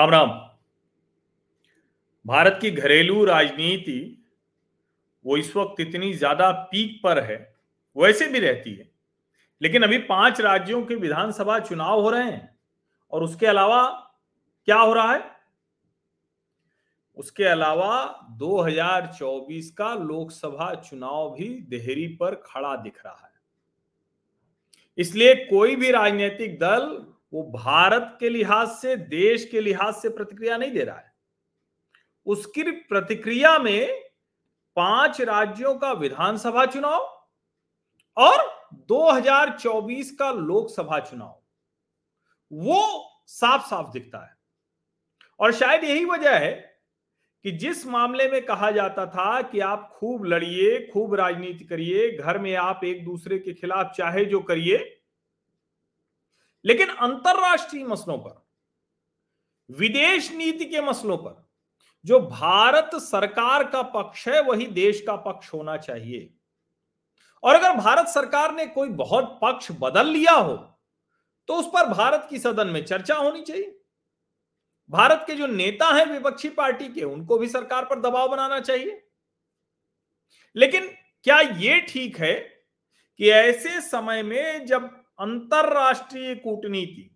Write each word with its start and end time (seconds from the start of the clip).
राम 0.00 0.10
राम 0.10 0.28
भारत 2.24 2.58
की 2.62 2.70
घरेलू 2.70 3.24
राजनीति 3.24 4.24
वो 5.24 5.36
इस 5.36 5.56
वक्त 5.56 5.80
इतनी 5.80 6.12
ज़्यादा 6.14 6.50
पीक 6.52 7.00
पर 7.04 7.18
है, 7.18 7.36
वैसे 7.96 8.26
भी 8.26 8.38
रहती 8.38 8.74
है, 8.74 8.88
लेकिन 9.60 9.82
अभी 9.82 9.98
पाँच 9.98 10.40
राज्यों 10.40 10.82
के 10.82 10.94
विधानसभा 10.94 11.58
चुनाव 11.58 12.00
हो 12.00 12.10
रहे 12.10 12.24
हैं, 12.24 12.56
और 13.12 13.22
उसके 13.22 13.46
अलावा 13.46 13.82
क्या 14.68 14.76
हो 14.76 14.92
रहा 14.92 15.12
है? 15.12 15.22
उसके 17.16 17.44
अलावा 17.44 18.26
2024 18.38 19.70
का 19.70 19.94
लोकसभा 19.94 20.74
चुनाव 20.74 21.30
भी 21.30 21.48
देहरी 21.68 22.06
पर 22.06 22.34
खड़ा 22.46 22.76
दिख 22.76 23.04
रहा 23.06 23.20
है। 23.24 23.32
इसलिए 24.98 25.34
कोई 25.34 25.76
भी 25.76 25.90
राजनीतिक 25.90 26.58
दल 26.58 27.09
वो 27.32 27.42
भारत 27.42 28.16
के 28.20 28.28
लिहाज 28.28 28.68
से, 28.68 28.96
देश 28.96 29.44
के 29.44 29.60
लिहाज 29.60 29.94
से 29.94 30.08
प्रतिक्रिया 30.08 30.56
नहीं 30.56 30.70
दे 30.70 30.84
रहा 30.84 30.96
है। 30.96 31.12
उसकी 32.26 32.62
प्रतिक्रिया 32.62 33.58
में 33.58 34.10
पाँच 34.76 35.20
राज्यों 35.20 35.74
का 35.74 35.92
विधानसभा 35.92 36.66
चुनाव 36.66 37.28
और 38.16 38.68
2024 38.88 40.10
का 40.10 40.30
लोकसभा 40.32 40.98
चुनाव, 40.98 41.42
वो 42.52 43.10
साफ़ 43.26 43.66
साफ़ 43.66 43.90
दिखता 43.92 44.18
है। 44.18 44.36
और 45.40 45.52
शायद 45.52 45.84
यही 45.84 46.04
वजह 46.04 46.38
है 46.38 46.80
कि 47.44 47.50
जिस 47.50 47.86
मामले 47.86 48.28
में 48.28 48.44
कहा 48.46 48.70
जाता 48.70 49.06
था 49.06 49.42
कि 49.42 49.60
आप 49.60 49.90
खूब 49.94 50.24
लड़िए, 50.24 50.86
खूब 50.86 51.14
राजनीति 51.14 51.64
करिए, 51.64 52.10
घर 52.16 52.38
में 52.38 52.54
आप 52.54 52.80
एक 52.84 53.04
दूसरे 53.04 53.38
के 53.38 53.54
खिलाफ 53.54 53.92
चाहे 53.96 54.24
जो 54.24 54.40
करिए 54.40 54.99
लेकिन 56.64 56.88
अंतरराष्ट्रीय 56.88 57.84
मसलों 57.84 58.18
पर, 58.18 58.42
विदेश 59.70 60.30
नीति 60.32 60.64
के 60.64 60.80
मसलों 60.80 61.16
पर, 61.16 61.48
जो 62.04 62.20
भारत 62.20 62.90
सरकार 62.94 63.64
का 63.64 63.82
पक्ष 63.90 64.26
है, 64.28 64.40
वही 64.42 64.66
देश 64.66 65.00
का 65.00 65.16
पक्ष 65.16 65.52
होना 65.54 65.76
चाहिए। 65.76 66.32
और 67.42 67.54
अगर 67.54 67.76
भारत 67.76 68.08
सरकार 68.08 68.54
ने 68.54 68.66
कोई 68.66 68.88
बहुत 68.88 69.38
पक्ष 69.42 69.70
बदल 69.80 70.06
लिया 70.06 70.32
हो 70.32 70.56
तो 71.48 71.54
उस 71.54 71.66
पर 71.66 71.86
भारत 71.88 72.26
की 72.30 72.38
सदन 72.38 72.66
में 72.66 72.84
चर्चा 72.84 73.14
होनी 73.14 73.42
चाहिए। 73.42 73.76
भारत 74.90 75.24
के 75.26 75.34
जो 75.34 75.46
नेता 75.46 75.86
हैं 75.88 76.04
विपक्षी 76.06 76.48
पार्टी 76.48 76.88
के, 76.88 77.02
उनको 77.02 77.38
भी 77.38 77.48
सरकार 77.48 77.84
पर 77.84 78.00
दबाव 78.00 78.28
बनाना 78.28 78.58
चाहिए। 78.60 79.02
लेकिन 80.56 80.86
क्या 81.26 81.38
यह 81.40 81.80
ठीक 81.88 82.18
है 82.18 82.34
कि 83.20 83.30
ऐसे 83.30 83.80
समय 83.80 84.22
में 84.22 84.66
जब 84.66 84.88
अंतरराष्ट्रीय 85.20 86.34
कूटनीति, 86.34 87.10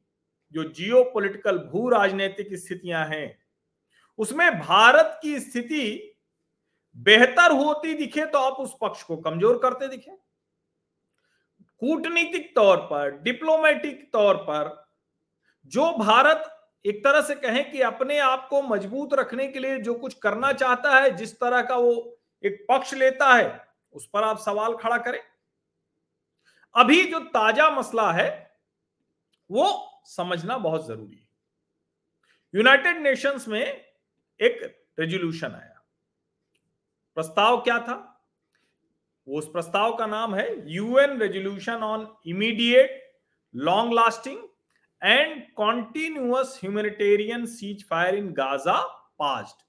जो 0.54 0.64
जियो 0.64 1.02
पोलिटिकल 1.04 1.58
भू 1.60 1.88
राजनीतिक 1.88 2.54
स्थितियाँ 2.54 3.06
हैं, 3.06 3.38
उसमें 4.18 4.58
भारत 4.58 5.18
की 5.22 5.38
स्थिति 5.40 6.10
बेहतर 6.96 7.52
होती 7.54 7.94
दिखे 7.94 8.24
तो 8.26 8.38
आप 8.38 8.60
उस 8.60 8.76
पक्ष 8.80 9.02
को 9.02 9.16
कमज़ोर 9.16 9.58
करते 9.58 9.88
दिखे। 9.88 10.10
कूटनीतिक 11.82 12.54
तौर 12.54 12.76
पर, 12.82 13.10
डिप्लोमेटिक 13.22 14.08
तौर 14.12 14.36
पर, 14.38 14.86
जो 15.72 15.92
भारत 15.98 16.50
एक 16.84 17.02
तरह 17.04 17.20
से 17.20 17.34
कहें 17.34 17.70
कि 17.70 17.80
अपने 17.82 18.18
आप 18.18 18.46
को 18.50 18.62
मज़बूत 18.62 19.14
रखने 19.14 19.46
के 19.48 19.58
लिए 19.58 19.78
जो 19.78 19.94
कुछ 19.94 20.14
करना 20.14 20.52
चाहता 20.52 20.98
है, 21.00 21.10
जिस 21.16 21.32
तरह 21.34 21.62
का 21.62 21.76
वो 21.76 22.18
एक 22.44 22.64
पक्ष 22.68 22.94
लेता 22.94 23.34
है, 23.34 23.60
उस 23.94 24.06
पर 24.06 24.22
आप 24.22 24.38
सवाल 24.38 24.76
खड़ा 24.76 24.98
करें। 24.98 25.20
अभी 26.74 27.04
जो 27.04 27.18
ताज़ा 27.30 27.68
मसला 27.70 28.10
है, 28.12 28.28
वो 29.50 30.02
समझना 30.06 30.56
बहुत 30.58 30.86
ज़रूरी 30.86 31.16
है। 31.16 31.28
यूनाइटेड 32.54 33.02
नेशंस 33.02 33.46
में 33.48 33.60
एक 33.60 34.62
रेजोल्यूशन 34.98 35.52
आया। 35.52 35.80
प्रस्ताव 37.16 37.60
क्या 37.62 37.78
था? 37.78 37.96
उस 39.26 39.46
प्रस्ताव 39.48 39.96
का 39.96 40.06
नाम 40.06 40.34
है 40.34 40.48
UN 40.72 41.18
resolution 41.20 41.82
on 41.82 42.06
immediate 42.26 43.00
long 43.54 43.92
lasting 43.94 44.38
and 45.02 45.42
continuous 45.56 46.58
humanitarian 46.62 47.46
ceasefire 47.88 48.14
in 48.14 48.32
Gaza 48.32 48.80
passed 49.18 49.62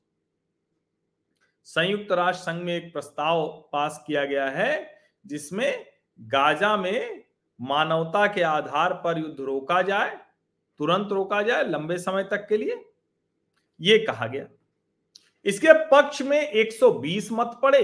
संयुक्त 1.68 2.12
राष्ट्र 2.12 2.44
संघ 2.44 2.62
में 2.64 2.76
एक 2.76 2.92
प्रस्ताव 2.94 3.48
पास 3.72 4.04
किया 4.08 4.26
गया 4.26 4.50
है, 4.50 4.98
जिसमें 5.26 5.86
गाजा 6.20 6.76
में 6.78 7.24
मानवता 7.60 8.26
के 8.28 8.42
आधार 8.42 8.94
पर 9.04 9.18
युद्ध 9.18 9.40
रोका 9.40 9.82
जाए, 9.82 10.18
तुरंत 10.80 11.12
रोका 11.12 11.42
जाए 11.42 11.64
लंबे 11.64 11.98
समय 11.98 12.24
तक 12.24 12.46
के 12.50 12.58
लिए 12.58 12.84
यह 13.80 14.06
कहा 14.08 14.28
गया। 14.28 14.46
इसके 15.46 15.74
पक्ष 15.88 16.22
में 16.22 16.40
120 16.42 17.32
मत 17.32 17.60
पड़े 17.62 17.84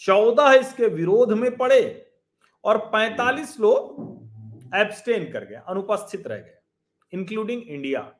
14 0.00 0.52
इसके 0.52 0.86
विरोध 0.86 1.32
में 1.32 1.56
पड़े 1.56 1.80
और 2.64 2.78
45 2.94 3.58
लोग 3.60 4.76
एब्सटेन 4.76 5.30
कर 5.32 5.44
गए, 5.44 5.60
अनुपस्थित 5.68 6.26
रह 6.26 6.36
गए 6.36 6.58
इंक्लूडिंग 7.12 7.62
इंडिया 7.62 8.10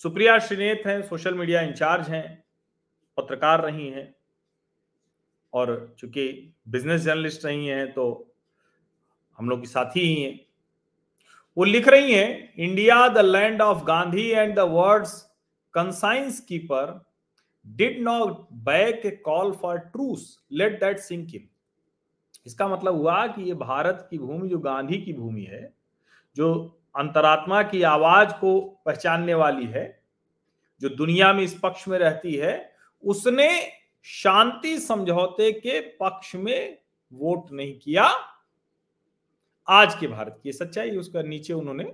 सुप्रिया 0.00 0.38
श्रीनेत 0.38 0.82
हैं 0.86 1.00
सोशल 1.02 1.34
मीडिया 1.34 1.60
इंचार्ज 1.60 2.08
हैं, 2.08 2.44
पत्रकार 3.18 3.60
रही 3.60 3.88
हैं। 3.88 4.14
और 5.52 5.94
चूँकि 5.98 6.54
बिज़नेस 6.68 7.00
जर्नलिस्ट 7.00 7.44
रही 7.44 7.66
है 7.66 7.86
तो 7.86 8.34
हम 9.38 9.48
लोग 9.48 9.60
की 9.60 9.66
साथी 9.66 10.00
ही 10.00 10.22
हैं। 10.22 10.40
वो 11.56 11.64
लिख 11.64 11.88
रही 11.88 12.12
हैं 12.14 12.54
India 12.56 13.08
the 13.08 13.18
land 13.18 13.62
of 13.62 13.84
Gandhi 13.84 14.28
and 14.30 14.54
the 14.56 14.58
words 14.58 15.12
conscience 15.74 16.40
keeper 16.40 17.06
did 17.66 18.00
not 18.02 18.46
back 18.52 19.06
a 19.06 19.10
call 19.10 19.52
for 19.52 19.78
truce 19.78 20.38
let 20.52 20.80
that 20.80 20.98
sink 20.98 21.34
in 21.34 21.48
इसका 22.46 22.68
मतलब 22.68 22.94
हुआ 22.94 23.26
कि 23.26 23.42
ये 23.42 23.54
भारत 23.54 24.06
की 24.10 24.18
भूमि, 24.18 24.48
जो 24.48 24.58
गांधी 24.58 24.98
की 24.98 25.12
भूमि 25.12 25.42
है, 25.42 25.74
जो 26.36 26.80
अंतरात्मा 26.96 27.62
की 27.62 27.82
आवाज़ 27.82 28.32
को 28.32 28.60
पहचानने 28.86 29.34
वाली 29.34 29.66
है, 29.66 30.02
जो 30.80 30.88
दुनिया 30.88 31.32
में 31.32 31.42
इस 31.42 31.58
पक्ष 31.62 31.88
में 31.88 31.98
रहती 31.98 32.34
है, 32.34 32.72
उसने 33.04 33.48
शांति 34.10 34.78
समझौते 34.78 35.52
के 35.52 35.80
पक्ष 35.80 36.34
में 36.34 36.78
वोट 37.12 37.52
नहीं 37.52 37.78
किया। 37.78 38.10
आज 39.68 39.94
के 39.94 40.06
भारत 40.06 40.40
की 40.42 40.52
सच्चाई, 40.52 40.90
उसका 40.90 41.22
नीचे 41.22 41.52
उन्होंने 41.52 41.84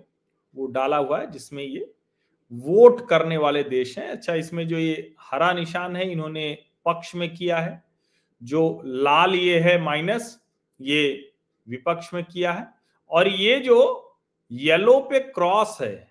वो 0.55 0.67
डाला 0.67 0.97
हुआ 0.97 1.21
है, 1.21 1.31
जिसमें 1.31 1.65
ये 1.65 1.95
वोट 2.53 3.09
करने 3.09 3.37
वाले 3.37 3.63
देश 3.63 3.99
हैं। 3.99 4.09
अच्छा 4.09 4.35
इसमें 4.35 4.69
जो 4.69 4.79
ये 4.79 5.15
हरा 5.21 5.53
निशान 5.53 5.97
है, 5.97 6.13
इन्होंने 6.13 6.59
पक्ष 6.85 7.15
में 7.15 7.35
किया 7.35 7.59
है। 7.59 7.85
जो 8.43 8.83
लाल 8.85 9.35
ये 9.35 9.61
है 9.61 9.81
माइनस, 9.81 10.41
ये 10.81 11.33
विपक्ष 11.69 12.15
में 12.15 12.25
किया 12.25 12.53
है। 12.53 12.69
और 13.11 13.29
ये 13.29 13.61
जो 13.61 14.11
येलो 14.53 15.01
पे 15.01 15.21
क्रॉस 15.21 15.79
है, 15.81 16.09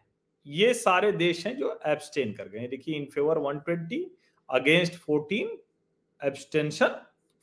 ये 0.47 0.73
सारे 0.73 1.11
देश 1.11 1.47
हैं 1.47 1.57
जो 1.57 1.79
एब्सटेन 1.85 2.33
कर 2.33 2.47
गए 2.47 2.67
देखिए, 2.67 2.95
इन 2.95 3.05
फेवर 3.05 3.37
120 3.37 4.05
अगेंस्ट 4.49 4.93
14 4.93 5.62
एब्सटेंशन 6.23 6.95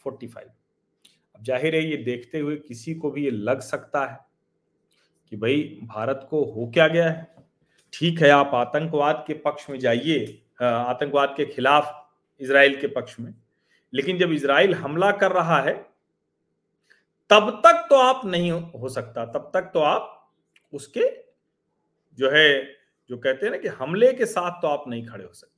45 0.04 0.36
अब 0.36 1.44
ज़ाहिर 1.44 1.74
है 1.74 1.84
ये 1.84 1.96
देखते 2.04 2.38
हुए 2.38 2.56
किसी 2.58 2.94
को 2.94 3.10
भी 3.10 3.24
ये 3.24 3.30
लग 3.30 3.60
सकता 3.62 4.04
है 4.06 4.18
कि 5.32 5.36
भाई 5.36 5.62
भारत 5.84 6.26
को 6.30 6.44
हो 6.46 6.66
क्या 6.74 6.86
गया 6.88 7.08
है? 7.10 7.28
ठीक 7.92 8.20
है, 8.22 8.30
आप 8.30 8.50
आतंकवाद 8.54 9.24
के 9.26 9.34
पक्ष 9.40 9.68
में 9.70 9.78
जाइए 9.78 10.42
आतंकवाद 10.62 11.34
के 11.36 11.44
खिलाफ 11.46 11.92
इसराइल 12.40 12.80
के 12.80 12.86
पक्ष 12.88 13.18
में। 13.20 13.34
लेकिन 13.92 14.18
जब 14.18 14.32
इसराइल 14.32 14.74
हमला 14.74 15.10
कर 15.12 15.32
रहा 15.32 15.60
है, 15.62 15.74
तब 17.30 17.50
तक 17.66 17.86
तो 17.90 17.96
आप 17.96 18.24
नहीं 18.26 18.50
हो 18.50 18.88
सकता। 18.88 19.24
तब 19.24 19.50
तक 19.54 19.70
तो 19.74 19.80
आप 19.80 20.16
उसके 20.72 21.08
जो 22.18 22.30
है, 22.30 22.62
जो 23.10 23.16
कहते 23.18 23.46
हैं 23.46 23.52
ना 23.52 23.58
कि 23.58 23.68
हमले 23.68 24.12
के 24.12 24.26
साथ 24.26 24.60
तो 24.62 24.68
आप 24.68 24.84
नहीं 24.88 25.06
खड़े 25.06 25.24
हो 25.24 25.32
सकते। 25.32 25.49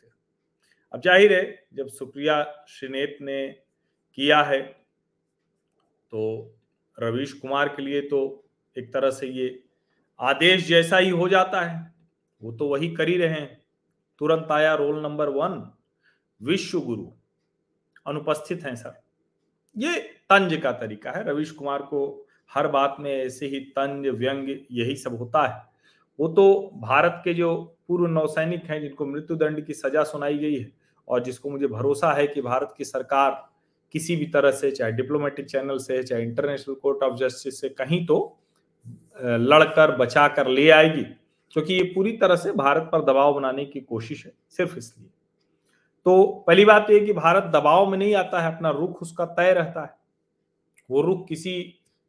अब 0.92 1.00
ज़ाहिर 1.00 1.32
है, 1.32 1.66
जब 1.74 1.88
सुप्रिया 1.88 2.42
श्रीनेत 2.68 3.16
ने 3.22 3.46
किया 4.18 4.42
है 4.42 4.60
तो 6.12 6.58
रवीश 6.98 7.32
कुमार 7.34 7.68
के 7.68 7.82
लिए 7.82 8.00
तो 8.02 8.18
एक 8.76 8.92
तरह 8.92 9.10
से 9.10 9.26
ये 9.28 9.62
आदेश 10.20 10.66
जैसा 10.66 10.98
ही 10.98 11.10
हो 11.10 11.28
जाता 11.28 11.60
है। 11.60 11.94
वो 12.42 12.52
तो 12.52 12.68
वही 12.68 12.88
कर 12.90 13.08
ही 13.08 13.16
रहे 13.16 13.28
हैं। 13.30 13.60
तुरंत 14.20 14.50
आया 14.52 14.74
रोल 14.74 15.00
नंबर 15.02 15.28
वन, 15.28 15.54
विश्व 16.40 16.80
गुरु। 16.80 17.06
अनुपस्थित 18.06 18.64
हैं 18.64 18.74
सर 18.76 19.00
ये 19.76 19.98
तंज 20.30 20.56
का 20.56 20.72
तरीका 20.74 21.10
है। 21.10 21.24
रवीश 21.24 21.50
कुमार 21.52 21.82
को 21.84 22.26
हर 22.50 22.68
बात 22.68 22.96
में 23.00 23.10
ऐसे 23.12 23.46
ही 23.46 23.60
तंज, 23.70 24.06
व्यंग 24.08 24.48
यही 24.48 24.96
सब 24.96 25.16
होता 25.18 25.46
है। 25.46 25.60
वो 26.18 26.28
तो 26.30 26.70
भारत 26.76 27.20
के 27.24 27.34
जो 27.34 27.54
पूर्व 27.88 28.06
नौसैनिक 28.08 28.64
हैं, 28.64 28.80
जिनको 28.80 29.06
मृत्युदंड 29.06 29.64
की 29.66 29.74
सजा 29.74 30.02
सुनाई 30.04 30.38
गई 30.38 30.54
है 30.54 30.70
और 31.08 31.22
जिसको 31.22 31.50
मुझे 31.50 31.66
भरोसा 31.66 32.12
है 32.12 32.26
कि 32.26 32.42
भारत 32.42 32.74
की 32.78 32.84
सरकार 32.84 33.30
किसी 33.94 34.16
भी 34.16 34.26
तरह 34.26 34.50
से, 34.50 34.70
चाहे 34.70 34.92
डिप्लोमेटिक 34.92 35.46
चैनल 35.46 35.78
से, 35.78 36.02
चाहे 36.02 36.22
इंटरनेशनल 36.22 36.74
कोर्ट 36.74 37.02
ऑफ़ 37.02 37.16
जस्टिस 37.16 37.60
से, 37.60 37.68
कहीं 37.68 38.04
तो 38.06 38.38
लड़कर 39.22 39.96
बचा 39.96 40.26
कर 40.28 40.48
ले 40.48 40.68
आएगी। 40.70 41.02
क्योंकि 41.52 41.74
ये 41.74 41.82
पूरी 41.84 42.12
तरह 42.12 42.36
से 42.36 42.52
भारत 42.52 42.88
पर 42.92 43.02
दबाव 43.04 43.34
बनाने 43.34 43.64
की 43.64 43.80
कोशिश 43.80 44.24
है, 44.26 44.32
सिर्फ़ 44.50 44.76
इसलिए। 44.78 45.08
तो 46.06 46.44
पहली 46.46 46.64
बात 46.64 46.90
यह 46.90 47.04
कि 47.06 47.12
भारत 47.12 47.50
दबाव 47.54 47.90
में 47.90 47.98
नहीं 47.98 48.14
आता 48.14 48.40
है, 48.40 48.54
अपना 48.56 48.70
रुख 48.70 49.02
उसका 49.02 49.24
तय 49.26 49.52
रहता 49.52 49.82
है। 49.82 49.94
वो 50.90 51.02
रुख 51.02 51.26
किसी 51.28 51.60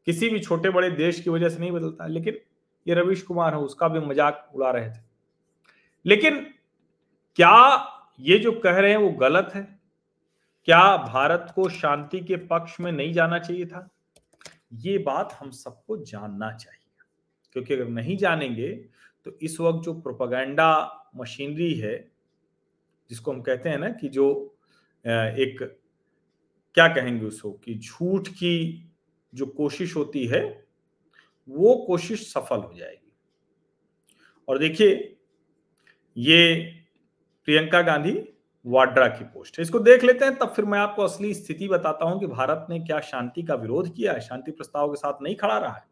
किसी 0.08 0.30
भी 0.30 0.40
छोटे 0.40 0.70
बड़े 0.70 0.90
देश 0.92 1.20
की 1.20 1.30
वजह 1.30 1.50
से 1.50 1.60
नहीं 1.60 1.72
बदलता 1.72 2.04
है, 2.04 2.10
लेकिन 2.12 2.38
ये 2.86 2.94
रवीश 2.96 3.22
कुमार 3.22 3.54
है, 3.54 3.60
उसका 3.60 3.88
भी 3.88 4.00
मज़ाक 4.00 4.50
उड़ा 4.56 4.72
रहे 4.72 4.90
थे। 4.90 5.02
लेकिन 6.06 6.40
क्या 7.38 7.54
ये 8.20 8.38
जो 8.40 8.52
कह 8.52 8.80
रहे 8.80 8.92
हैं 8.92 8.98
वो 8.98 9.10
गलत 9.10 9.52
है। 9.56 9.64
क्या 10.68 10.98
भारत 10.98 11.52
को 11.56 11.68
शांति 11.70 12.20
के 12.20 12.36
पक्ष 12.36 12.80
में 12.80 12.92
नहीं 12.92 13.14
जाना 13.14 13.40
चाहिए 13.40 13.66
था? 13.66 13.90
ये 14.74 14.98
बात 14.98 15.38
हम 15.40 15.50
सबको 15.52 15.98
जानना 15.98 16.52
चाहिए। 16.52 16.80
क्योंकि 17.52 17.74
अगर 17.74 17.88
नहीं 17.88 18.18
जानेंगे 18.18 18.72
तो 19.26 19.38
इस 19.42 19.60
वक्त 19.60 19.86
जो 19.86 19.94
प्रोपागेंडा 19.94 21.10
मशीनरी 21.16 21.74
है, 21.74 22.12
जिसको 23.10 23.32
हम 23.32 23.42
कहते 23.42 23.70
हैं 23.70 23.78
ना 23.78 23.90
कि 23.90 24.10
जो 24.10 24.58
एक, 25.06 25.80
क्या 26.76 26.88
कहेंगे 26.88 27.26
उसको 27.26 27.52
कि 27.54 27.76
झूठ 27.76 28.28
की 28.30 28.86
जो 29.34 29.46
कोशिश 29.48 29.96
होती 29.96 30.26
है, 30.28 30.42
वो 31.50 31.76
कोशिश 31.88 32.32
सफल 32.34 32.60
हो 32.60 32.74
जाएगी। 32.74 33.12
और 34.48 34.58
देखिए, 34.58 35.18
ये 36.18 36.83
प्रियंका 37.48 37.82
गांधी 37.82 38.18
वाड्रा 38.66 39.08
की 39.08 39.24
पोस्ट। 39.24 39.58
है 39.60 39.62
इसको 39.62 39.80
देख 39.80 40.04
लेते 40.04 40.26
हैं, 40.26 40.36
तब 40.36 40.54
फिर 40.56 40.66
मैं 40.66 40.80
आपको 40.80 41.04
असली 41.04 41.34
स्थिति 41.34 41.68
बताता 41.68 42.06
हूँ 42.06 42.20
कि 42.20 42.28
भारत 42.28 42.68
ने 42.70 42.80
क्या 42.80 43.00
शांति 43.02 43.44
का 43.44 43.56
विरोध 43.56 43.94
किया 43.96 44.14
है, 44.14 44.22
शांति 44.22 44.52
प्रस्ताव 44.52 44.92
के 44.92 44.98
साथ 44.98 45.22
नहीं 45.22 45.36
खड़ा 45.36 45.58
रहा 45.58 45.74
है। 45.74 45.92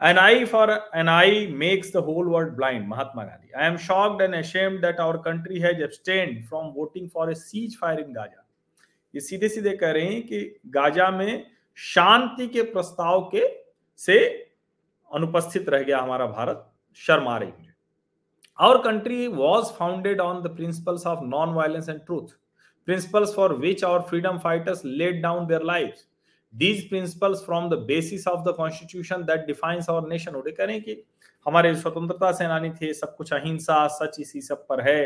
An 0.00 0.18
eye 0.18 0.44
for 0.44 0.70
an 0.94 1.08
eye 1.08 1.46
makes 1.56 1.92
the 1.92 2.04
whole 2.06 2.28
world 2.28 2.54
blind 2.56 2.86
Mahatma 2.88 3.24
Gandhi. 3.24 3.52
I 3.52 3.66
am 3.66 3.76
shocked 3.78 4.22
and 4.22 4.34
ashamed 4.34 4.80
that 4.80 5.00
our 5.00 5.16
country 5.24 5.60
has 5.60 5.82
abstained 5.82 6.42
from 6.48 6.72
voting 6.76 7.08
for 7.10 7.30
a 7.30 7.34
ceasefire 7.80 8.00
in 8.00 8.12
Gaza 8.12 8.40
ये 9.14 9.20
सीधे 9.20 9.48
सीधे 9.48 9.76
कह 9.76 9.90
रहे 9.90 10.04
हैं 10.04 10.22
कि 10.22 10.60
गाजा 10.68 11.10
में 11.10 11.44
शांति 11.78 12.46
के 12.46 12.62
प्रस्ताव 12.62 13.20
के 13.34 13.46
से 14.00 14.18
अनुपस्थित 15.10 15.68
रह 15.68 15.82
गया 15.82 15.98
हमारा 15.98 16.26
भारत, 16.26 16.66
शर्मा 17.00 17.36
रही 17.38 17.63
Our 18.58 18.82
country 18.82 19.26
was 19.28 19.70
founded 19.72 20.20
on 20.20 20.42
the 20.42 20.48
principles 20.50 21.04
of 21.04 21.26
non-violence 21.26 21.88
and 21.88 22.06
truth, 22.06 22.36
principles 22.88 23.34
for 23.34 23.54
which 23.56 23.82
our 23.82 24.02
freedom 24.02 24.38
fighters 24.38 24.84
laid 24.84 25.22
down 25.22 25.48
their 25.48 25.60
lives. 25.62 26.06
these 26.54 26.84
principles 26.84 27.44
from 27.44 27.68
the 27.68 27.76
basis 27.76 28.26
of 28.26 28.44
the 28.44 28.54
constitution 28.54 29.26
that 29.26 29.46
defines 29.46 29.88
our 29.88 30.02
nation 30.08 30.34
उड़े 30.34 30.52
करें 30.52 30.80
कि 30.82 30.96
हमारे 31.46 31.74
स्वतंत्रता 31.74 32.30
सेनानी 32.32 32.70
थे 32.80 32.92
सब 32.94 33.16
कुछ 33.16 33.32
अहिंसा 33.32 33.86
सच 33.94 34.18
इसी 34.20 34.40
सब 34.40 34.66
पर 34.68 34.80
है 34.88 35.00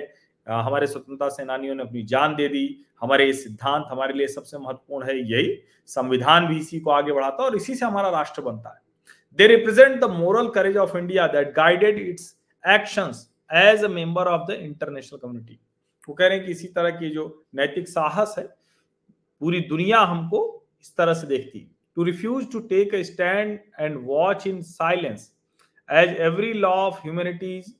हमारे 0.46 0.86
स्वतंत्रता 0.86 1.28
सेनानियों 1.28 1.74
ने 1.74 1.82
अपनी 1.82 2.02
जान 2.12 2.34
दे 2.36 2.48
दी 2.48 2.64
हमारे 3.02 3.26
ये 3.26 3.32
सिद्धांत 3.32 3.86
हमारे 3.90 4.14
लिए 4.18 4.26
सबसे 4.26 4.58
महत्वपूर्ण 4.58 5.06
है 5.06 5.16
यही 5.32 5.56
संविधान 5.88 6.46
भी 6.48 6.58
इसी 6.58 6.80
को 6.80 6.90
आगे 6.90 7.12
बढ़ाता 7.12 7.42
है 7.42 7.48
और 7.48 7.56
इसी 7.56 7.74
से 7.74 7.86
हमारा 7.86 8.10
राष्ट्र 8.10 8.42
बनता 8.42 8.74
है 8.74 8.80
they 9.38 9.46
represent 9.46 10.00
the 10.00 10.10
moral 10.10 10.48
courage 10.54 10.76
of 10.84 10.96
India 10.98 11.26
that 11.36 11.54
guided 11.56 11.98
its 12.08 12.34
actions 12.64 13.27
as 13.50 13.84
a 13.84 13.88
member 13.88 14.26
of 14.26 14.46
the 14.46 14.54
international 14.60 15.18
community 15.18 15.58
वो 16.08 16.14
कह 16.14 16.26
रहे 16.26 16.36
हैं 16.36 16.46
कि 16.46 16.52
इसी 16.52 16.68
तरह 16.68 16.90
की 16.90 17.10
जो 17.10 17.24
नैतिक 17.54 17.88
साहस 17.88 18.34
है, 18.38 18.44
पूरी 19.40 19.60
दुनिया 19.68 19.98
हमको 20.12 20.40
इस 20.82 20.96
तरह 20.96 21.14
से 21.14 21.26
देखती 21.26 21.66
to 21.96 22.04
refuse 22.04 22.50
to 22.52 22.60
take 22.68 22.94
a 22.94 23.02
stand 23.02 23.58
and 23.80 23.96
watch 24.06 24.46
in 24.46 24.62
silence 24.62 25.30
as 25.88 26.16
every 26.20 26.52
law 26.52 26.72
of 26.86 27.00
humanities 27.02 27.74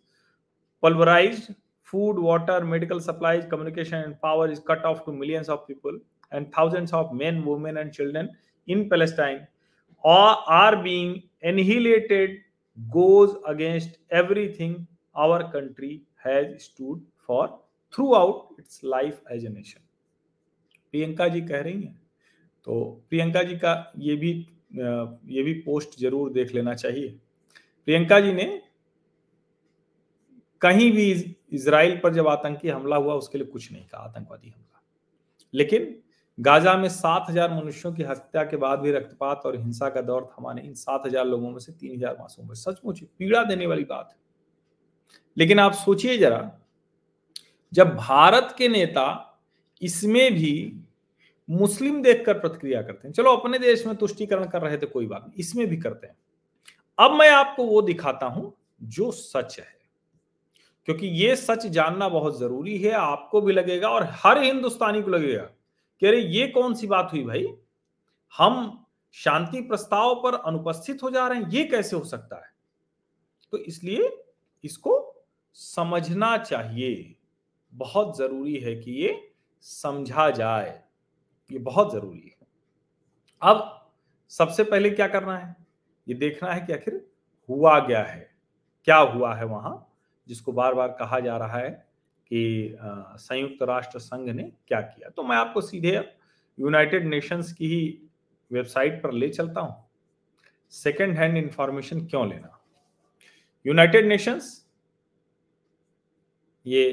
pulverise 0.82 1.46
food 1.88 2.18
water 2.22 2.64
medical 2.64 3.00
supplies 3.00 3.46
communication 3.50 3.96
and 3.96 4.14
power 4.22 4.50
is 4.50 4.60
cut 4.68 4.84
off 4.86 5.00
to 5.06 5.12
millions 5.12 5.48
of 5.50 5.60
people 5.68 6.00
and 6.32 6.46
thousands 6.58 6.94
of 6.94 7.14
men 7.14 7.40
women 7.42 7.78
and 7.78 7.90
children 7.90 8.28
in 8.68 8.88
Palestine 8.88 9.40
are 10.04 10.76
being 10.82 11.14
annihilated 11.44 12.38
goes 12.78 13.30
against 13.46 13.98
every 14.14 14.46
our 15.18 15.40
country 15.52 15.92
has 16.24 16.46
stood 16.64 17.00
for 17.28 17.44
throughout 17.92 18.38
its 18.58 18.82
life 18.84 19.18
as 19.34 19.44
a 19.44 19.50
nation. 19.50 19.82
Priyanka 20.94 21.28
ji 21.28 21.40
कह 21.42 21.60
रही 21.60 21.82
हैं? 21.82 22.00
तो 22.66 23.02
प्रियंका 23.10 23.42
जी 23.42 23.56
का 23.58 23.92
ये 23.98 24.16
भी 24.16 24.32
ये 24.70 25.42
भी 25.42 25.52
post 25.66 25.98
ज़रूर 26.00 26.32
देख 26.32 26.54
लेना 26.54 26.74
चाहिए। 26.74 27.08
प्रियंका 27.88 28.18
जी 28.20 28.32
ने 28.32 28.44
कहीं 30.62 30.90
भी 30.92 31.10
इसराइल 31.52 31.98
पर 32.02 32.14
जब 32.14 32.28
आतंकी 32.28 32.68
हमला 32.68 32.96
हुआ, 32.96 33.14
उसके 33.14 33.38
लिए 33.38 33.46
कुछ 33.46 33.70
नहीं 33.72 33.84
कहा, 33.84 34.02
आतंकवादी 34.02 34.48
हमला। 34.48 34.82
लेकिन 35.54 35.94
गाजा 36.38 36.76
में 36.76 36.88
सात 36.88 37.26
हज़ार 37.28 37.54
मनुष्यों 37.54 37.92
की 37.94 38.02
हत्या 38.02 38.44
के 38.44 38.56
बाद 38.56 38.78
भी 38.78 38.90
रक्तपात 38.92 39.42
और 39.46 39.56
हिंसा 39.56 39.88
का 39.88 40.00
दौर 40.02 40.30
थमा 40.32 40.52
नहीं। 40.52 40.68
इन 40.68 40.74
सात 40.76 41.06
हज़ार 41.06 41.24
लोगों 41.26 41.50
में 41.50 41.58
से 41.58 41.72
तीन 41.72 41.94
हज़ार 41.94 42.16
मासूम 42.20 42.52
सचमुच 42.54 43.00
पीड़ा 43.18 43.42
देने 43.44 43.66
वाली 43.66 43.84
बात 43.84 44.10
है। 44.12 44.16
लेकिन 45.36 45.58
आप 45.58 45.72
सोचिए 45.74 46.16
जरा, 46.18 46.50
जब 47.72 47.94
भारत 47.96 48.54
के 48.58 48.68
नेता 48.68 49.24
इसमें 49.82 50.34
भी 50.34 50.80
मुस्लिम 51.48 52.02
देखकर 52.02 52.38
प्रतिक्रिया 52.38 52.82
करते 52.82 53.08
हैं, 53.08 53.12
चलो 53.14 53.36
अपने 53.36 53.58
देश 53.58 53.86
में 53.86 53.94
तुष्टिकरण 53.96 54.48
कर 54.48 54.62
रहे 54.62 54.78
थे, 54.78 54.86
कोई 54.86 55.06
बात 55.06 55.22
नहीं, 55.22 55.38
इसमें 55.38 55.66
भी 55.66 55.76
करते 55.76 56.06
हैं। 56.06 56.16
अब 56.98 57.12
मैं 57.12 57.30
आपको 57.30 57.64
वो 57.64 57.82
दिखाता 57.82 58.26
हूँ 58.26 58.52
जो 58.82 59.10
सच 59.10 59.58
है, 59.58 59.76
क्योंकि 60.88 61.06
ये 61.06 61.36
सच 61.36 61.66
जानना 61.66 62.08
बहुत 62.08 62.38
ज़रूरी 62.38 62.76
है, 62.78 62.90
आपको 62.90 63.40
भी 63.40 63.52
लगेगा 63.52 63.88
और 63.88 64.08
हर 64.14 64.42
हिंदुस्तानी 64.42 65.02
को 65.02 65.10
लगेगा 65.10 65.42
कि 66.02 66.06
अरे 66.06 66.20
ये 66.20 66.46
कौन 66.48 66.74
सी 66.74 66.86
बात 66.86 67.08
हुई 67.12 67.24
भाई? 67.24 67.46
हम 68.34 68.84
शांति 69.14 69.60
प्रस्ताव 69.60 70.14
पर 70.14 70.34
अनुपस्थित 70.36 71.02
हो 71.02 71.10
जा 71.10 71.26
रहे 71.28 71.38
हैं, 71.38 71.48
ये 71.50 71.64
कैसे 71.64 71.96
हो 71.96 72.04
सकता 72.04 72.36
है? 72.36 72.50
तो 73.52 73.58
इसलिए 73.58 74.08
इसको 74.64 75.24
समझना 75.54 76.36
चाहिए। 76.38 77.14
बहुत 77.72 78.16
ज़रूरी 78.18 78.56
है 78.56 78.74
कि 78.76 78.92
ये 78.92 79.32
समझा 79.64 80.28
जाए। 80.30 80.82
ये 81.50 81.58
बहुत 81.58 81.92
ज़रूरी 81.92 82.22
है। 82.26 82.46
अब 83.42 83.90
सबसे 84.30 84.64
पहले 84.64 84.90
क्या 84.90 85.08
करना 85.08 85.36
है? 85.38 85.56
ये 86.06 86.14
देखना 86.14 86.52
है 86.52 86.60
कि 86.60 86.72
आखिर 86.72 87.06
हुआ 87.48 87.78
क्या 87.80 88.02
है? 88.02 88.30
क्या 88.84 88.96
हुआ 88.96 89.34
है 89.34 89.44
वहाँ? 89.44 89.84
जिसको 90.28 90.52
बार 90.52 90.74
बार 90.74 90.88
कहा 90.88 91.20
जा 91.20 91.36
रहा 91.36 91.58
है 91.58 91.70
कि 92.30 92.76
संयुक्त 93.18 93.62
राष्ट्र 93.62 93.98
संघ 93.98 94.28
ने 94.28 94.42
क्या 94.68 94.80
किया? 94.80 95.08
तो 95.08 95.22
मैं 95.22 95.36
आपको 95.36 95.60
सीधे 95.60 95.96
यूनाइटेड 96.58 97.06
नेशंस 97.06 97.52
की 97.52 97.66
ही 97.66 98.08
वेबसाइट 98.50 99.02
पर 99.02 99.12
ले 99.12 99.28
चलता 99.28 99.60
हूँ। 99.60 99.84
सेकेंड 100.72 101.16
हैंड 101.18 101.36
इंफॉर्मेशन 101.36 102.06
क्यों 102.06 102.28
लेना? 102.28 102.57
यूनाइटेड 103.68 104.06
नेशंस, 104.06 104.44
ये 106.66 106.84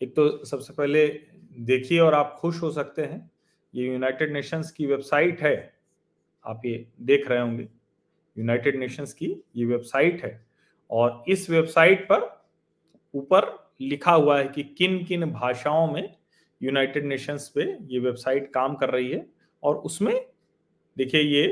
एक 0.00 0.14
तो 0.16 0.44
सबसे 0.44 0.72
पहले 0.72 1.06
देखिए 1.60 1.98
और 2.00 2.14
आप 2.14 2.36
खुश 2.40 2.60
हो 2.62 2.70
सकते 2.70 3.02
हैं, 3.02 3.30
ये 3.74 3.86
यूनाइटेड 3.86 4.32
नेशंस 4.32 4.70
की 4.70 4.86
वेबसाइट 4.86 5.42
है, 5.42 5.72
आप 6.46 6.62
ये 6.64 6.86
देख 7.00 7.28
रहे 7.28 7.40
होंगे, 7.40 7.68
यूनाइटेड 8.36 8.78
नेशंस 8.78 9.12
की 9.12 9.34
ये 9.56 9.64
वेबसाइट 9.64 10.24
है, 10.24 10.46
और 10.90 11.24
इस 11.28 11.48
वेबसाइट 11.50 12.04
पर 12.08 12.28
ऊपर 13.14 13.50
लिखा 13.80 14.12
हुआ 14.12 14.38
है 14.38 14.48
कि 14.48 14.62
किन 14.78 15.04
किन 15.04 15.30
भाषाओं 15.32 15.92
में 15.92 16.14
यूनाइटेड 16.60 17.04
नेशंस 17.06 17.48
पे 17.54 17.72
ये 17.84 17.98
वेबसाइट 17.98 18.52
काम 18.54 18.74
कर 18.74 18.90
रही 18.90 19.10
है, 19.10 19.26
और 19.62 19.76
उसमें 19.76 20.14
देखिए 20.96 21.20
ये 21.20 21.46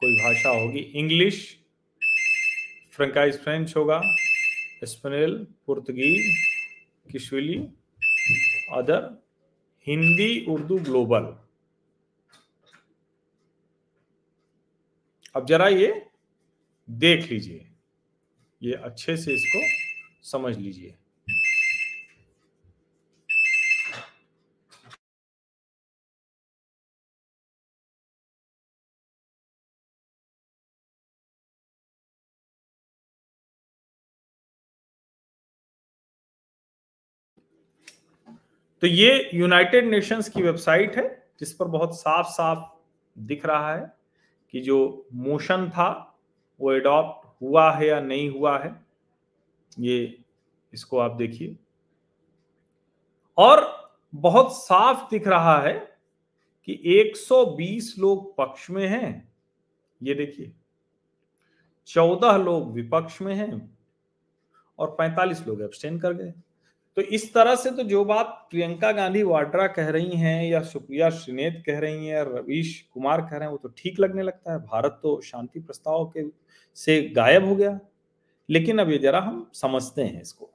कोई 0.00 0.12
भाषा 0.14 0.50
होगी 0.50 0.78
इंग्लिश, 0.78 1.38
फ्रेंकाइज 2.92 3.38
फ्रेंच 3.38 3.74
होगा, 3.76 4.00
स्पेनिल, 4.84 5.36
Portuguese, 5.66 6.30
Kiswahili, 7.12 7.58
other, 8.72 9.08
Hindi, 9.86 10.44
Urdu, 10.48 10.78
global. 10.78 11.26
अब 15.34 15.46
जरा 15.46 15.68
ये 15.68 15.92
देख 16.88 17.30
लीजिए, 17.30 17.66
ये 18.60 18.72
अच्छे 18.74 19.16
से 19.16 19.34
इसको 19.34 19.60
समझ 20.30 20.56
लीजिए। 20.58 20.94
तो 38.80 38.86
ये 38.86 39.30
यूनाइटेड 39.34 39.84
नेशंस 39.86 40.28
की 40.28 40.42
वेबसाइट 40.42 40.96
है, 40.96 41.28
जिस 41.40 41.52
पर 41.52 41.64
बहुत 41.64 42.00
साफ़ 42.00 42.26
साफ़ 42.26 42.78
दिख 43.18 43.46
रहा 43.46 43.74
है 43.74 43.96
कि 44.50 44.60
जो 44.60 45.08
मोशन 45.14 45.70
था, 45.70 46.18
वो 46.60 46.72
एडॉप्ट 46.72 47.42
हुआ 47.42 47.72
है 47.72 47.86
या 47.86 48.00
नहीं 48.00 48.30
हुआ 48.30 48.58
है। 48.58 48.86
ये 49.78 50.22
इसको 50.74 50.98
आप 50.98 51.10
देखिए। 51.10 51.56
और 53.38 53.80
बहुत 54.14 54.56
साफ़ 54.56 55.10
दिख 55.10 55.28
रहा 55.28 55.60
है 55.60 55.98
कि 56.64 56.80
120 56.84 57.94
लोग 57.98 58.36
पक्ष 58.36 58.70
में 58.70 58.88
हैं। 58.88 59.32
ये 60.02 60.14
देखिए। 60.14 60.52
14 61.86 62.36
लोग 62.36 62.72
विपक्ष 62.72 63.22
में 63.22 63.34
हैं 63.34 63.78
और 64.78 64.96
45 64.98 65.46
लोग 65.46 65.62
एब्सटेन 65.62 65.98
कर 66.00 66.12
गए। 66.12 66.34
तो 66.96 67.02
इस 67.02 67.34
तरह 67.34 67.54
से 67.54 67.70
तो 67.70 67.82
जो 67.82 68.04
बात 68.04 68.26
प्रियंका 68.50 68.92
गांधी 68.92 69.22
वाड्रा 69.22 69.66
कह 69.66 69.88
रही 69.88 70.16
हैं 70.16 70.44
या 70.44 70.62
सुप्रिया 70.62 71.10
श्रीनेत 71.10 71.62
कह 71.66 71.78
रही 71.78 72.06
हैं, 72.06 72.22
रवीश 72.22 72.88
कुमार 72.92 73.20
कह 73.20 73.36
रहे 73.36 73.40
हैं, 73.40 73.48
वो 73.48 73.56
तो 73.56 73.68
ठीक 73.68 74.00
लगने 74.00 74.22
लगता 74.22 74.52
है। 74.52 74.58
भारत 74.58 75.00
तो 75.02 75.20
शांति 75.20 75.60
प्रस्ताव 75.60 76.12
के 76.16 76.24
से 76.74 77.02
गायब 77.02 77.44
हो 77.44 77.56
गया। 77.56 77.80
लेकिन 78.50 78.78
अब 78.78 78.90
ये 78.90 78.98
जरा 78.98 79.20
हम 79.20 79.50
समझते 79.54 80.02
हैं 80.02 80.22
इसको। 80.22 80.50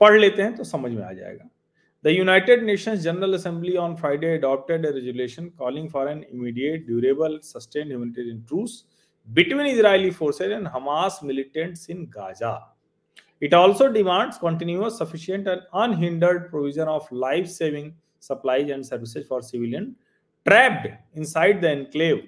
पढ़ 0.00 0.20
लेते 0.20 0.42
हैं 0.42 0.54
तो 0.56 0.64
समझ 0.64 0.92
में 0.92 1.02
आ 1.02 1.12
जाएगा। 1.12 1.48
The 2.04 2.06
United 2.06 2.62
Nations 2.62 2.98
General 2.98 3.34
Assembly 3.34 3.76
on 3.76 3.96
Friday 3.96 4.36
adopted 4.36 4.86
resolution 4.86 5.46
calling 5.48 5.88
for 5.88 6.08
an 6.08 6.24
immediate 6.32 6.86
durable 6.86 7.38
sustained 7.42 7.92
humanitarian 7.92 8.44
truce 8.46 8.84
between 9.28 9.66
Israeli 9.66 10.10
forces 10.10 10.52
and 10.52 10.66
Hamas 10.66 11.22
militants 11.22 11.88
in 11.88 12.06
Gaza. 12.16 12.71
It 13.42 13.54
also 13.54 13.90
demands 13.90 14.38
continuous, 14.38 14.98
sufficient, 14.98 15.48
and 15.48 15.62
unhindered 15.74 16.48
provision 16.48 16.86
of 16.86 17.10
life 17.10 17.48
saving 17.48 17.94
supplies 18.20 18.70
and 18.70 18.86
services 18.86 19.26
for 19.26 19.42
civilians 19.42 19.96
trapped 20.46 20.86
inside 21.14 21.60
the 21.60 21.70
enclave. 21.70 22.22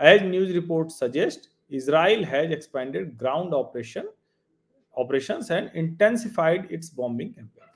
As 0.00 0.20
news 0.20 0.54
reports 0.54 0.98
suggest, 0.98 1.48
Israel 1.70 2.24
has 2.24 2.50
expanded 2.50 3.16
ground 3.16 3.54
operation 3.54 4.06
operations 4.94 5.50
and 5.50 5.70
intensified 5.74 6.70
its 6.70 6.90
bombing 6.90 7.32
campaign. 7.32 7.70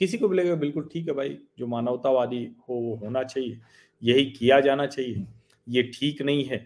किसी 0.00 0.18
को 0.18 0.28
भी 0.28 0.36
लगेगा 0.36 0.54
बिल्कुल 0.60 0.88
ठीक 0.92 1.08
है 1.08 1.14
भाई 1.14 1.38
जो 1.58 1.66
मानवतावादी 1.66 2.44
हो 2.68 2.74
वो 2.74 2.94
होना 3.02 3.22
चाहिए 3.22 3.60
यही 4.02 4.24
किया 4.38 4.58
जाना 4.60 4.86
चाहिए 4.86 5.26
ये 5.66 5.82
ठीक 5.94 6.22
नहीं 6.22 6.44
है 6.44 6.58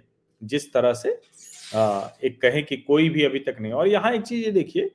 जिस 0.42 0.73
तरह 0.73 0.92
से 1.02 1.11
आ, 1.75 2.08
एक 2.25 2.40
कहें 2.42 2.64
कि 2.66 2.76
कोई 2.87 3.08
भी 3.16 3.25
अभी 3.25 3.38
तक 3.49 3.56
नहीं 3.61 3.73
और 3.73 3.88
यहाँ 3.88 4.12
एक 4.12 4.23
चीज़ 4.23 4.44
ये 4.44 4.52
देखिए 4.52 4.90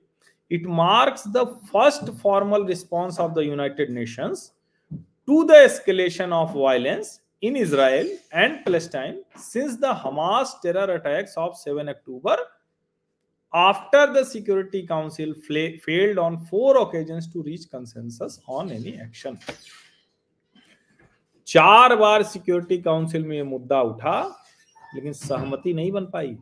it 0.49 0.63
marks 0.63 1.23
the 1.23 1.45
first 1.71 2.09
formal 2.21 2.63
response 2.65 3.19
of 3.19 3.33
the 3.33 3.43
United 3.43 3.89
Nations 3.89 4.53
to 5.27 5.45
the 5.45 5.53
escalation 5.53 6.33
of 6.33 6.53
violence 6.53 7.19
in 7.41 7.55
Israel 7.55 8.07
and 8.31 8.63
Palestine 8.65 9.23
since 9.35 9.77
the 9.77 9.93
Hamas 9.93 10.61
terror 10.61 10.95
attacks 10.95 11.33
of 11.37 11.57
7 11.57 11.89
October 11.89 12.37
after 13.53 14.11
the 14.13 14.23
Security 14.25 14.85
Council 14.87 15.33
failed 15.85 16.17
on 16.17 16.39
four 16.45 16.77
occasions 16.77 17.27
to 17.27 17.43
reach 17.43 17.69
consensus 17.69 18.39
on 18.47 18.71
any 18.71 18.99
action. 18.99 19.37
चार 21.47 21.95
बार 21.95 22.23
security 22.23 22.77
council 22.81 23.23
में 23.25 23.35
ये 23.35 23.43
मुद्दा 23.43 23.81
उठा 23.81 24.19
लेकिन 24.95 25.13
सहमति 25.13 25.73
नहीं 25.73 25.91
बन 25.91 26.05
पाई 26.13 26.37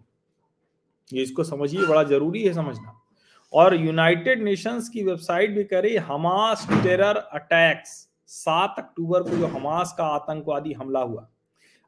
ये 1.14 1.24
इसको 1.24 1.44
समझिए 1.44 1.86
बड़ा 1.86 2.04
ज़रूरी 2.12 2.44
है 2.44 2.54
समझना 2.54 3.01
और 3.54 3.76
यूनाइटेड 3.76 4.44
नेशंस 4.44 4.90
की 4.90 5.04
वेबसाइट 5.04 5.52
भी 5.52 5.64
कह 5.64 5.80
रही 5.80 5.96
हमास 5.96 6.68
टेरर 6.84 7.16
अटैक्स 7.18 8.10
सात 8.28 8.76
अक्टूबर 8.78 9.24
को 9.24 9.30
जो 9.30 9.48
हमास 9.48 9.96
का 9.98 10.06
आतंकवादी 10.06 10.74
हमला 10.74 11.00
हुआ। 11.00 11.30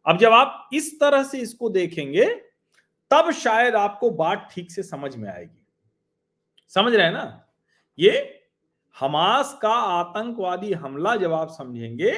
अब 0.08 0.18
जब 0.18 0.32
आप 0.32 0.70
इस 0.74 1.00
तरह 1.00 1.24
से 1.24 1.38
इसको 1.38 1.70
देखेंगे, 1.70 2.26
तब 3.12 3.32
शायद 3.32 3.76
आपको 3.76 4.10
बात 4.10 4.50
ठीक 4.52 4.72
से 4.72 4.84
समझ 4.84 5.16
में 5.16 5.30
आएगी। 5.30 5.68
समझ 6.68 6.94
रहे 6.94 7.06
हैं 7.06 7.14
ना? 7.14 7.48
ये 8.00 8.42
हमास 9.00 9.60
का 9.62 9.74
आतंकवादी 9.74 10.74
हमला 10.74 11.16
जब 11.16 11.34
आप 11.34 11.50
समझेंगे, 11.50 12.12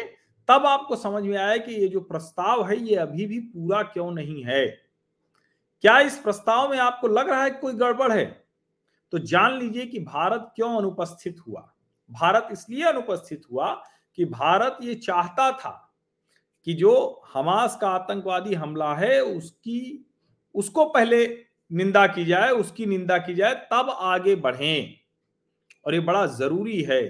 तब 0.47 0.65
आपको 0.65 0.95
समझ 0.95 1.23
में 1.23 1.37
आया 1.37 1.57
कि 1.57 1.73
ये 1.73 1.87
जो 1.87 1.99
प्रस्ताव 1.99 2.69
है, 2.69 2.77
ये 2.77 2.95
अभी 2.95 3.25
भी 3.25 3.39
पूरा 3.39 3.81
क्यों 3.81 4.11
नहीं 4.11 4.43
है? 4.43 4.67
क्या 5.81 5.99
इस 5.99 6.17
प्रस्ताव 6.17 6.71
में 6.71 6.77
आपको 6.77 7.07
लग 7.07 7.29
रहा 7.29 7.43
है 7.43 7.49
कोई 7.49 7.73
गड़बड़ 7.73 8.11
है? 8.11 8.44
तो 9.11 9.17
जान 9.17 9.59
लीजिए 9.59 9.85
कि 9.85 9.99
भारत 9.99 10.51
क्यों 10.55 10.77
अनुपस्थित 10.77 11.37
हुआ? 11.47 11.73
भारत 12.11 12.47
इसलिए 12.51 12.83
अनुपस्थित 12.83 13.41
हुआ 13.51 13.83
कि 14.15 14.25
भारत 14.25 14.77
ये 14.81 14.95
चाहता 14.95 15.51
था 15.51 15.93
कि 16.65 16.73
जो 16.73 17.21
हमास 17.33 17.77
का 17.81 17.89
आतंकवादी 17.89 18.53
हमला 18.53 18.95
है, 18.95 19.21
उसकी, 19.21 20.05
उसको 20.55 20.85
पहले 20.85 21.45
निंदा 21.71 22.07
की 22.07 22.25
जाए, 22.25 22.49
उसकी 22.49 22.85
निंदा 22.85 23.17
की 23.17 23.33
जाए, 23.33 23.53
तब 23.53 23.89
आगे 23.89 24.35
बढ़े। 24.35 24.99
और 25.85 25.93
ये 25.93 25.99
बड़ा 25.99 26.25
ज़रूरी 26.25 26.81
है, 26.81 27.03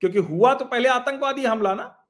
क्योंकि 0.00 0.18
हुआ 0.18 0.54
तो 0.54 0.64
पहले 0.64 0.88
आतंकवादी 0.88 1.44
हमला 1.44 1.74
ना। 1.74 2.06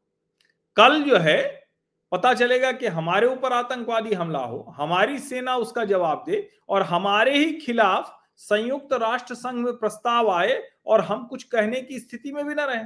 कल 0.77 1.03
जो 1.03 1.17
है, 1.17 1.69
पता 2.13 2.35
चलेगा 2.35 2.73
कि 2.73 2.87
हमारे 2.87 3.27
ऊपर 3.27 3.53
आतंकवादी 3.53 4.15
हमला 4.15 4.39
हो, 4.39 4.75
हमारी 4.77 5.19
सेना 5.19 5.57
उसका 5.57 5.85
जवाब 5.85 6.25
दे, 6.27 6.51
और 6.69 6.83
हमारे 6.83 7.39
ही 7.39 7.53
खिलाफ 7.53 8.18
संयुक्त 8.41 8.93
राष्ट्र 8.93 9.35
संघ 9.35 9.65
में 9.65 9.73
प्रस्ताव 9.75 10.31
आए 10.31 10.63
और 10.87 11.01
हम 11.01 11.27
कुछ 11.27 11.43
कहने 11.45 11.81
की 11.83 11.99
स्थिति 11.99 12.33
में 12.33 12.45
भी 12.47 12.55
ना 12.55 12.65
रहे। 12.65 12.85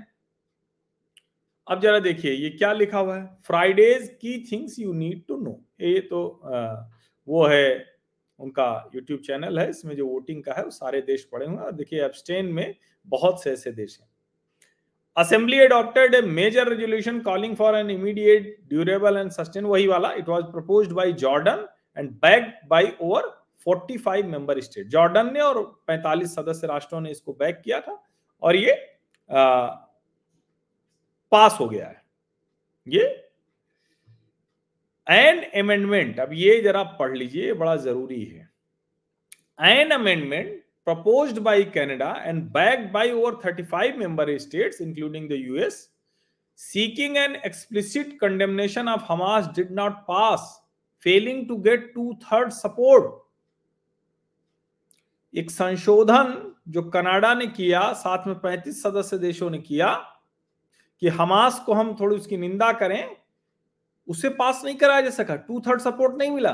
अब 1.67 1.81
जरा 1.81 1.99
देखिए 2.01 2.33
ये 2.33 2.51
क्या 2.51 2.73
लिखा 2.73 2.99
हुआ 2.99 3.17
है? 3.17 3.27
फ्राइडेज 3.47 4.09
की 4.23 4.39
things 4.53 4.79
you 4.79 4.93
need 4.93 5.23
to 5.29 5.37
know 5.37 5.61
ये 5.81 6.01
तो 6.01 6.27
आ, 6.45 6.91
वो 7.29 7.47
है 7.47 7.85
उनका 8.41 8.91
यूट्यूब 8.95 9.21
चैनल 9.21 9.59
है 9.59 9.69
इसमें 9.71 9.95
जो 9.97 10.07
वोटिंग 10.07 10.43
का 10.45 10.53
है 10.53 10.65
वो 10.65 10.71
सारे 10.71 11.01
देश 11.03 11.25
पड़े 11.33 11.47
हुए 11.47 11.57
और 11.57 11.73
देखिए 11.73 12.05
एब्सटेन 12.05 12.47
में 12.53 12.75
बहुत 13.09 13.43
से 13.43 13.51
ऐसे 13.53 13.73
देश 13.73 13.99
हैं। 14.01 14.09
Assembly 15.17 15.59
adopted 15.61 16.15
a 16.15 16.21
major 16.23 16.69
resolution 16.69 17.21
calling 17.21 17.57
for 17.57 17.77
an 17.77 17.91
immediate 17.91 18.57
durable 18.69 19.17
and 19.17 19.31
sustain 19.31 19.65
वही 19.65 19.87
वाला 19.87 20.13
it 20.13 20.29
was 20.29 20.45
proposed 20.53 20.93
by 20.93 21.13
Jordan 21.23 21.67
and 21.97 22.11
backed 22.21 22.69
by 22.69 22.93
over 23.01 23.31
45 23.67 24.25
member 24.25 24.61
state. 24.61 24.87
Jordan 24.87 25.33
ने 25.33 25.41
और 25.41 25.61
45 25.91 26.35
सदस्य 26.35 26.67
राष्ट्रों 26.67 27.01
ने 27.01 27.11
इसको 27.11 27.33
बैक 27.33 27.61
किया 27.65 27.81
था 27.81 28.03
और 28.43 28.57
ये 28.57 28.73
आ, 29.31 29.67
पास 31.33 31.57
हो 31.61 31.69
गया 31.69 31.87
है। 31.87 32.03
ये 32.87 33.05
एन 35.07 35.43
अमेंडमेंट 35.61 36.19
अब 36.21 36.33
ये 36.33 36.61
जरा 36.63 36.83
पढ़ 36.99 37.17
लीजिए 37.17 37.53
बड़ा 37.53 37.77
ज़रूरी 37.77 38.25
है। 38.25 38.51
An 39.71 39.91
amendment 39.91 40.61
propose 40.87 41.39
by 41.39 41.63
Canada 41.65 42.13
and 42.25 42.43
back 42.53 42.93
by 42.93 43.11
over 43.11 43.35
35 43.45 43.97
member 43.97 44.37
state 44.39 44.81
including 44.81 45.29
the 45.29 45.33
US 45.33 45.77
seeking 46.59 47.17
an 47.17 47.37
explicit 47.47 48.19
condemnation 48.21 48.89
of 48.89 49.03
Hamas 49.09 49.47
did 49.57 49.71
not 49.73 49.93
pass 50.09 50.49
failing 51.03 51.47
to 51.49 51.57
get 51.61 51.93
two 51.95 52.13
third 52.23 52.51
support 52.53 53.22
एक 55.35 55.51
संशोधन 55.51 56.55
जो 56.69 56.83
कनाडा 56.83 57.35
ने 57.35 57.47
किया, 57.47 57.93
साथ 57.93 58.27
में 58.27 58.35
35 58.41 58.83
सदस्य 58.83 59.19
देशों 59.19 59.51
ने 59.51 59.59
किया, 59.59 59.93
कि 61.03 61.09
हमास 61.09 61.63
को 61.67 61.75
हम 61.75 61.97
थोड़ी 62.01 62.17
उसकी 62.17 62.37
निंदा 62.37 62.73
करें, 62.73 63.17
उसे 64.09 64.29
पास 64.29 64.63
नहीं 64.65 64.77
कराया 64.77 65.01
जा 65.01 65.11
सका। 65.11 65.37
टू 65.37 65.61
थर्ड 65.61 65.81
सपोर्ट 65.81 66.19
नहीं 66.19 66.31
मिला। 66.31 66.53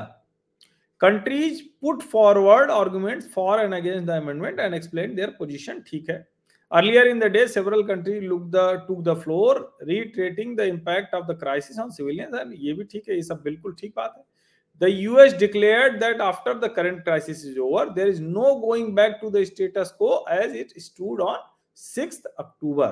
Countries 1.01 1.63
put 1.81 2.03
forward 2.03 2.71
argument 2.71 3.23
for 3.23 3.61
and 3.61 3.75
against 3.75 4.07
the 4.07 4.11
amendment 4.11 4.61
and 4.61 4.75
explain 4.75 5.15
their 5.15 5.35
position 5.39 5.81
ठीक 5.87 6.11
है। 6.11 6.27
Earlier 6.73 7.07
in 7.07 7.19
the 7.19 7.25
day 7.25 7.47
several 7.49 7.83
country 7.83 8.21
look 8.21 8.43
the 8.51 8.85
to 8.89 9.03
the 9.03 9.15
floor 9.19 9.61
retreating 9.83 10.57
the 10.57 10.61
impact 10.61 11.15
of 11.15 11.27
the 11.27 11.39
crisis 11.41 11.79
on 11.79 11.91
civilians 11.91 12.35
and 12.35 12.53
ये 12.57 12.73
भी 12.73 12.85
ठीक 12.85 13.09
है, 13.09 13.15
ये 13.15 13.23
सब 13.23 13.41
बिल्कुल 13.45 13.75
ठीक 13.81 13.93
बात 13.97 14.15
है। 14.17 14.25
The 14.81 14.91
US 15.05 15.33
declared 15.33 16.01
that 16.01 16.21
after 16.21 16.55
the 16.55 16.69
current 16.71 17.05
crisis 17.05 17.45
is 17.45 17.59
over, 17.59 17.85
there 17.95 18.09
is 18.09 18.21
no 18.21 18.51
going 18.61 18.95
back 18.95 19.21
to 19.23 19.31
the 19.31 19.45
status 19.47 19.91
quo 19.93 20.23
as 20.25 20.53
it 20.53 20.75
stood 20.83 21.21
on 21.21 21.39
6th 21.75 22.29
October. 22.39 22.91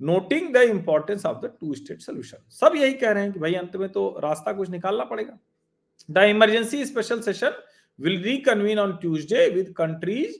Noting 0.00 0.52
the 0.54 0.56
importance 0.56 1.24
of 1.26 1.38
the 1.38 1.50
two 1.60 1.74
state 1.74 2.00
solution 2.00 2.38
सब 2.50 2.72
यही 2.76 2.92
कह 2.92 3.10
रहे 3.10 3.22
हैं 3.22 3.32
कि 3.32 3.40
भाई 3.40 3.54
अंत 3.54 3.74
में 3.76 3.88
तो 3.88 4.20
रास्ता 4.24 4.52
कुछ 4.52 4.68
निकालना 4.70 5.04
पड़ेगा। 5.04 5.38
The 6.10 6.18
emergency 6.18 6.84
special 6.86 7.20
session 7.20 7.52
will 8.00 8.22
reconvene 8.22 8.78
on 8.78 8.92
Tuesday 8.96 9.48
with 9.50 9.74
countries 9.76 10.36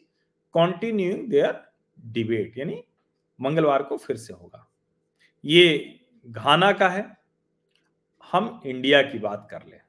continuing 0.54 1.28
their 1.28 1.60
debate 2.12 2.58
यानी 2.58 2.82
मंगलवार 3.40 3.82
को 3.82 3.96
फिर 3.96 4.16
से 4.16 4.34
होगा। 4.34 4.66
ये 5.44 6.00
घाना 6.26 6.72
का 6.72 6.88
है। 6.88 7.04
हम 8.32 8.60
इंडिया 8.66 9.02
की 9.02 9.18
बात 9.18 9.48
कर 9.50 9.66
लें। 9.66 9.80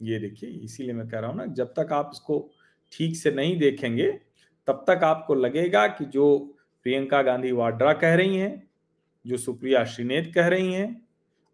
ये 0.00 0.18
देखिए, 0.18 0.50
इसीलिए 0.50 0.92
मैं 0.92 1.08
कह 1.08 1.18
रहा 1.18 1.30
हूँ 1.30 1.36
ना, 1.36 1.46
जब 1.46 1.72
तक 1.78 1.92
आप 1.92 2.10
इसको 2.14 2.50
ठीक 2.92 3.16
से 3.16 3.30
नहीं 3.30 3.58
देखेंगे, 3.58 4.10
तब 4.68 4.84
तक 4.88 5.04
आपको 5.04 5.34
लगेगा 5.34 5.86
कि 5.86 6.04
जो 6.04 6.38
प्रियंका 6.86 7.22
गांधी 7.22 7.52
वाड्रा 7.52 7.92
कह 7.92 8.14
रही 8.14 8.36
हैं, 8.36 8.68
जो 9.24 9.36
सुप्रिया 9.36 9.84
श्रीनेत 9.84 10.32
कह 10.34 10.48
रही 10.48 10.72
हैं, 10.72 11.02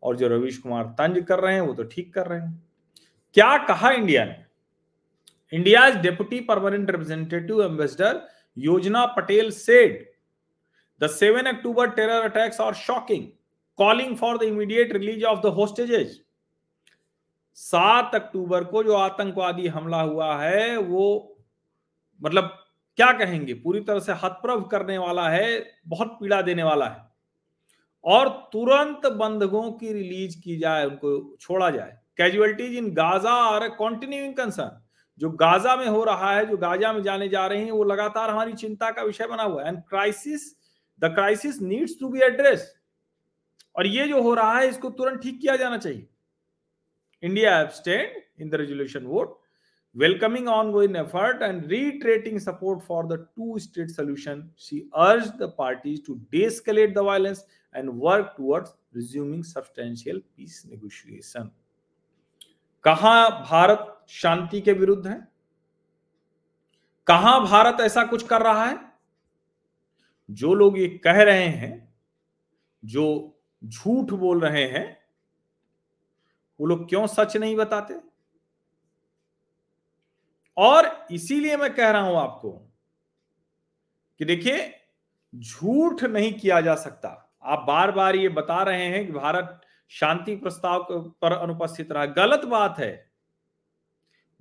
और 0.03 0.17
जो 0.17 0.29
रविश 0.29 0.59
कुमार 0.59 0.85
तंज 0.99 1.25
कर 1.29 1.41
रहे 1.41 1.55
हैं, 1.55 1.61
वो 1.61 1.75
तो 1.75 1.85
ठीक 1.85 2.13
कर 2.15 2.27
रहे 2.27 2.41
हैं। 2.41 2.63
क्या 3.35 3.57
कहा 3.59 3.91
इंडिया 3.91 4.25
ने? 4.25 4.37
India 5.53 5.89
deputy 5.91 6.41
permanent 6.41 6.91
representative 6.91 7.63
ambassador 7.63 8.21
Yojna 8.57 9.05
Patel 9.07 9.51
said. 9.51 10.05
The 11.01 11.07
seven 11.07 11.47
October 11.47 11.91
terror 11.91 12.23
attacks 12.23 12.61
और 12.61 12.75
shocking, 12.75 13.27
calling 13.79 14.17
for 14.17 14.39
the 14.39 14.43
immediate 14.43 14.93
release 14.93 15.25
of 15.25 15.41
the 15.41 15.53
hostages 15.55 16.21
सात 17.55 18.15
अक्टूबर 18.15 18.65
को 18.65 18.83
जो 18.83 18.95
आतंकवादी 18.95 19.67
हमला 19.67 20.01
हुआ 20.01 20.37
है, 20.43 20.77
वो 20.77 21.37
मतलब 22.23 22.57
क्या 22.97 23.13
कहेंगे? 23.13 23.55
पूरी 23.55 23.81
तरह 23.81 24.01
से 24.01 24.13
हतप्रभ 24.13 24.69
करने 24.69 24.99
वाला 24.99 25.29
है, 25.29 25.73
बहुत 25.89 26.17
पीड़ा 26.21 26.43
देने 26.43 26.63
वाला 26.63 26.87
है। 26.87 27.09
और 28.05 28.29
तुरंत 28.53 29.07
बंधकों 29.07 29.71
की 29.73 29.93
रिलीज़ 29.93 30.41
की 30.41 30.57
जाए, 30.59 30.85
उनको 30.85 31.37
छोड़ा 31.41 31.71
जाए। 31.71 31.99
Casualties 32.17 32.77
in 32.77 32.91
Gaza 32.95 33.33
are 33.33 33.69
continuing 33.69 34.35
concern 34.35 34.81
जो 35.21 35.31
गाजा 35.31 35.77
में 35.77 35.87
हो 35.87 36.05
रहा 36.05 36.33
है, 36.33 36.47
जो 36.47 36.57
गाजा 36.57 36.93
में 36.93 37.03
जाने 37.03 37.29
जा 37.29 37.47
रहे 37.47 37.65
हैं, 37.65 37.71
वो 37.71 37.85
लगातार 37.85 38.31
हमारी 38.31 38.53
चिंता 38.53 38.91
का 38.91 39.03
विषय 39.03 39.27
बना 39.27 39.43
हुआ 39.43 39.63
है। 39.63 39.69
And 39.69 39.79
crisis 39.79 40.51
the 41.03 41.05
crisis 41.05 41.61
needs 41.63 41.99
to 42.01 42.09
be 42.09 42.21
address 42.21 42.75
और 43.77 43.87
ये 43.87 44.07
जो 44.09 44.23
हो 44.23 44.35
रहा 44.35 44.59
है, 44.59 44.69
इसको 44.69 44.91
तुरंत 44.91 45.23
ठीक 45.23 45.41
किया 45.41 45.57
जाना 45.57 45.79
चाहिए। 45.79 46.10
India 47.23 47.53
abstained 47.63 48.17
in 48.39 48.51
the 48.51 48.59
resolution 48.59 49.07
vote, 49.07 49.37
welcoming 49.95 50.49
ongoing 50.49 50.97
effort 50.97 51.43
and 51.43 51.71
reiterating 51.71 52.39
support 52.39 52.83
for 52.83 53.07
the 53.07 53.27
two-state 53.37 53.91
solution. 53.91 54.51
She 54.57 54.89
urged 54.97 55.39
the 55.39 55.49
parties 55.49 56.01
to 56.07 56.21
de-escalate 56.33 56.95
the 56.95 57.03
violence 57.03 57.45
and 57.75 57.99
work 57.99 58.37
towards 58.37 58.75
resuming 58.93 59.43
substantial 59.43 60.21
peace 60.37 60.67
negotiation. 60.69 61.51
कहा 62.85 63.29
भारत 63.51 63.87
शांति 64.09 64.61
के 64.61 64.73
विरुद्ध 64.73 65.07
है 65.07 65.17
कहा 67.07 67.39
भारत 67.41 67.81
ऐसा 67.81 68.05
कुछ 68.07 68.27
कर 68.27 68.43
रहा 68.43 68.65
है 68.65 68.79
जो 70.29 70.55
लोग 70.55 70.79
ये 70.79 70.89
कह 71.05 71.23
रहे 71.23 71.47
हैं 71.47 71.73
जो 72.83 73.07
झूठ 73.65 74.11
बोल 74.21 74.41
रहे 74.41 74.65
हैं 74.69 75.00
वो 76.61 76.67
लोग 76.67 76.89
क्यों 76.89 77.07
सच 77.07 77.37
नहीं 77.37 77.57
बताते? 77.57 77.95
और 80.57 81.07
इसीलिए 81.11 81.57
मैं 81.57 81.75
कह 81.75 81.91
रहा 81.91 82.03
हूँ 82.03 82.17
आपको 82.17 82.51
कि 84.19 84.25
देखिए, 84.25 84.81
झूठ 85.35 86.03
नहीं 86.03 86.33
किया 86.33 86.61
जा 86.61 86.75
सकता। 86.75 87.39
आप 87.43 87.65
बार 87.67 87.91
बार 87.91 88.17
ये 88.17 88.29
बता 88.29 88.63
रहे 88.63 88.85
हैं 88.85 89.07
कि 89.07 89.13
भारत 89.13 89.61
शांति 89.89 90.37
प्रस्ताव 90.37 90.83
पर 91.23 91.33
अनुपस्थित 91.33 91.93
रहा। 91.93 92.07
गलत 92.07 92.45
बात 92.45 92.79
है। 92.79 93.11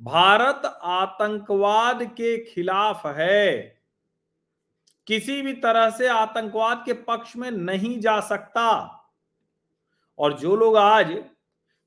भारत 0.02 0.80
आतंकवाद 0.84 2.04
के 2.04 2.46
खिलाफ 2.46 3.06
है। 3.06 3.80
किसी 5.08 5.42
भी 5.42 5.54
तरह 5.54 5.90
से 5.90 6.08
आतंकवाद 6.08 6.84
के 6.86 6.94
पक्ष 6.94 7.36
में 7.36 7.52
नहीं 7.52 8.00
जा 8.00 8.20
सकता। 8.20 8.96
और 10.20 10.40
जो 10.40 10.56
लोग 10.56 10.78
आज 10.78 11.24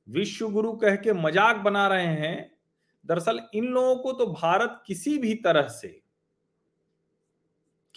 विश्व 0.09 0.49
गुरु 0.51 0.73
कह 0.75 0.97
के 0.97 1.13
मज़ाक 1.15 1.57
बना 1.57 1.87
रहे 1.89 2.07
हैं, 2.07 2.51
दरअसल 3.05 3.41
इन 3.55 3.65
लोगों 3.67 3.97
को 3.97 4.13
तो 4.13 4.27
भारत 4.29 4.83
किसी 4.87 5.17
भी 5.19 5.35
तरह 5.37 5.69
से, 5.71 5.89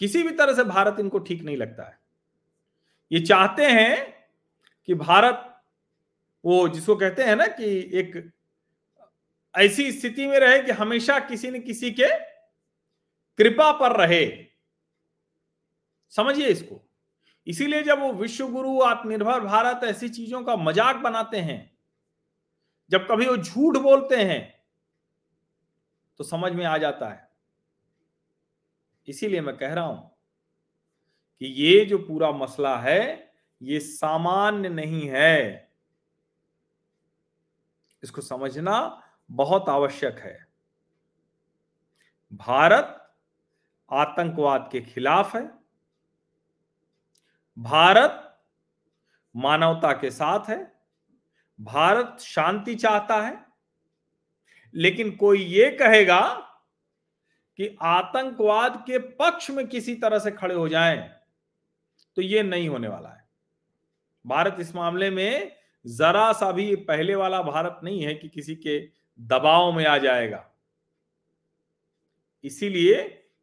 किसी 0.00 0.22
भी 0.22 0.30
तरह 0.30 0.54
से 0.54 0.64
भारत 0.64 0.96
इनको 1.00 1.18
ठीक 1.18 1.42
नहीं 1.42 1.56
लगता 1.56 1.82
है। 1.82 1.98
ये 3.10 3.20
चाहते 3.20 3.66
हैं 3.66 4.14
कि 4.88 4.94
भारत, 4.94 5.52
वो 6.44 6.68
जिसको 6.68 6.96
कहते 6.96 7.22
हैं 7.22 7.36
ना 7.36 7.46
कि 7.48 7.68
एक 7.92 8.32
ऐसी 9.54 9.90
स्थिति 9.92 10.26
में 10.26 10.38
रहे 10.40 10.58
कि 10.62 10.72
हमेशा 10.72 11.18
किसी 11.20 11.50
न 11.50 11.60
किसी 11.60 11.90
के 11.90 12.08
कृपा 13.38 13.70
पर 13.72 13.96
रहे। 13.96 14.26
समझिए 16.12 16.48
इसको। 16.48 16.82
इसीलिए 17.46 17.82
जब 17.82 18.00
वो 18.00 18.12
विश्व 18.14 18.48
गुरु 18.48 18.80
आत्मनिर्भर 18.82 19.40
भारत 19.40 19.84
ऐसी 19.84 20.08
चीज़ों 20.08 20.42
का 20.44 20.56
मज़ाक 20.56 20.96
बनाते 20.96 21.38
हैं 21.38 21.58
जब 22.90 23.06
कभी 23.10 23.26
वो 23.26 23.36
झूठ 23.36 23.76
बोलते 23.76 24.16
हैं 24.16 24.64
तो 26.18 26.24
समझ 26.24 26.52
में 26.52 26.64
आ 26.64 26.78
जाता 26.78 27.08
है। 27.08 27.30
इसीलिए 29.08 29.40
मैं 29.40 29.56
कह 29.56 29.74
रहा 29.74 29.84
हूँ 29.84 30.16
कि 31.40 31.46
ये 31.46 31.84
जो 31.84 31.98
पूरा 31.98 32.30
मसला 32.32 32.78
है, 32.78 33.32
ये 33.62 33.80
सामान्य 33.80 34.68
नहीं 34.68 35.08
है। 35.08 35.70
इसको 38.02 38.20
समझना 38.20 39.02
बहुत 39.30 39.68
आवश्यक 39.68 40.18
है। 40.18 40.46
भारत 42.32 43.14
आतंकवाद 43.92 44.68
के 44.72 44.80
खिलाफ 44.80 45.36
है। 45.36 45.50
भारत 47.58 48.40
मानवता 49.36 49.92
के 49.92 50.10
साथ 50.10 50.48
है। 50.48 50.75
भारत 51.58 52.20
शांति 52.20 52.74
चाहता 52.74 53.20
है, 53.20 53.44
लेकिन 54.74 55.10
कोई 55.16 55.42
ये 55.44 55.70
कहेगा 55.72 56.22
कि 57.58 57.76
आतंकवाद 57.82 58.82
के 58.86 58.98
पक्ष 58.98 59.50
में 59.50 59.66
किसी 59.68 59.94
तरह 59.94 60.18
से 60.18 60.30
खड़े 60.30 60.54
हो 60.54 60.68
जाएँ 60.68 60.98
तो 62.16 62.22
ये 62.22 62.42
नहीं 62.42 62.68
होने 62.68 62.88
वाला 62.88 63.08
है। 63.08 63.24
भारत 64.24 64.56
इस 64.60 64.74
मामले 64.74 65.10
में 65.10 65.52
जरा 65.84 66.32
सा 66.32 66.50
भी 66.52 66.74
पहले 66.76 67.14
वाला 67.14 67.40
भारत 67.42 67.80
नहीं 67.84 68.02
है 68.02 68.14
कि 68.14 68.28
किसी 68.28 68.54
के 68.56 68.78
दबाव 69.18 69.72
में 69.72 69.84
आ 69.86 69.96
जाएगा। 69.98 70.44
इसीलिए 72.44 72.96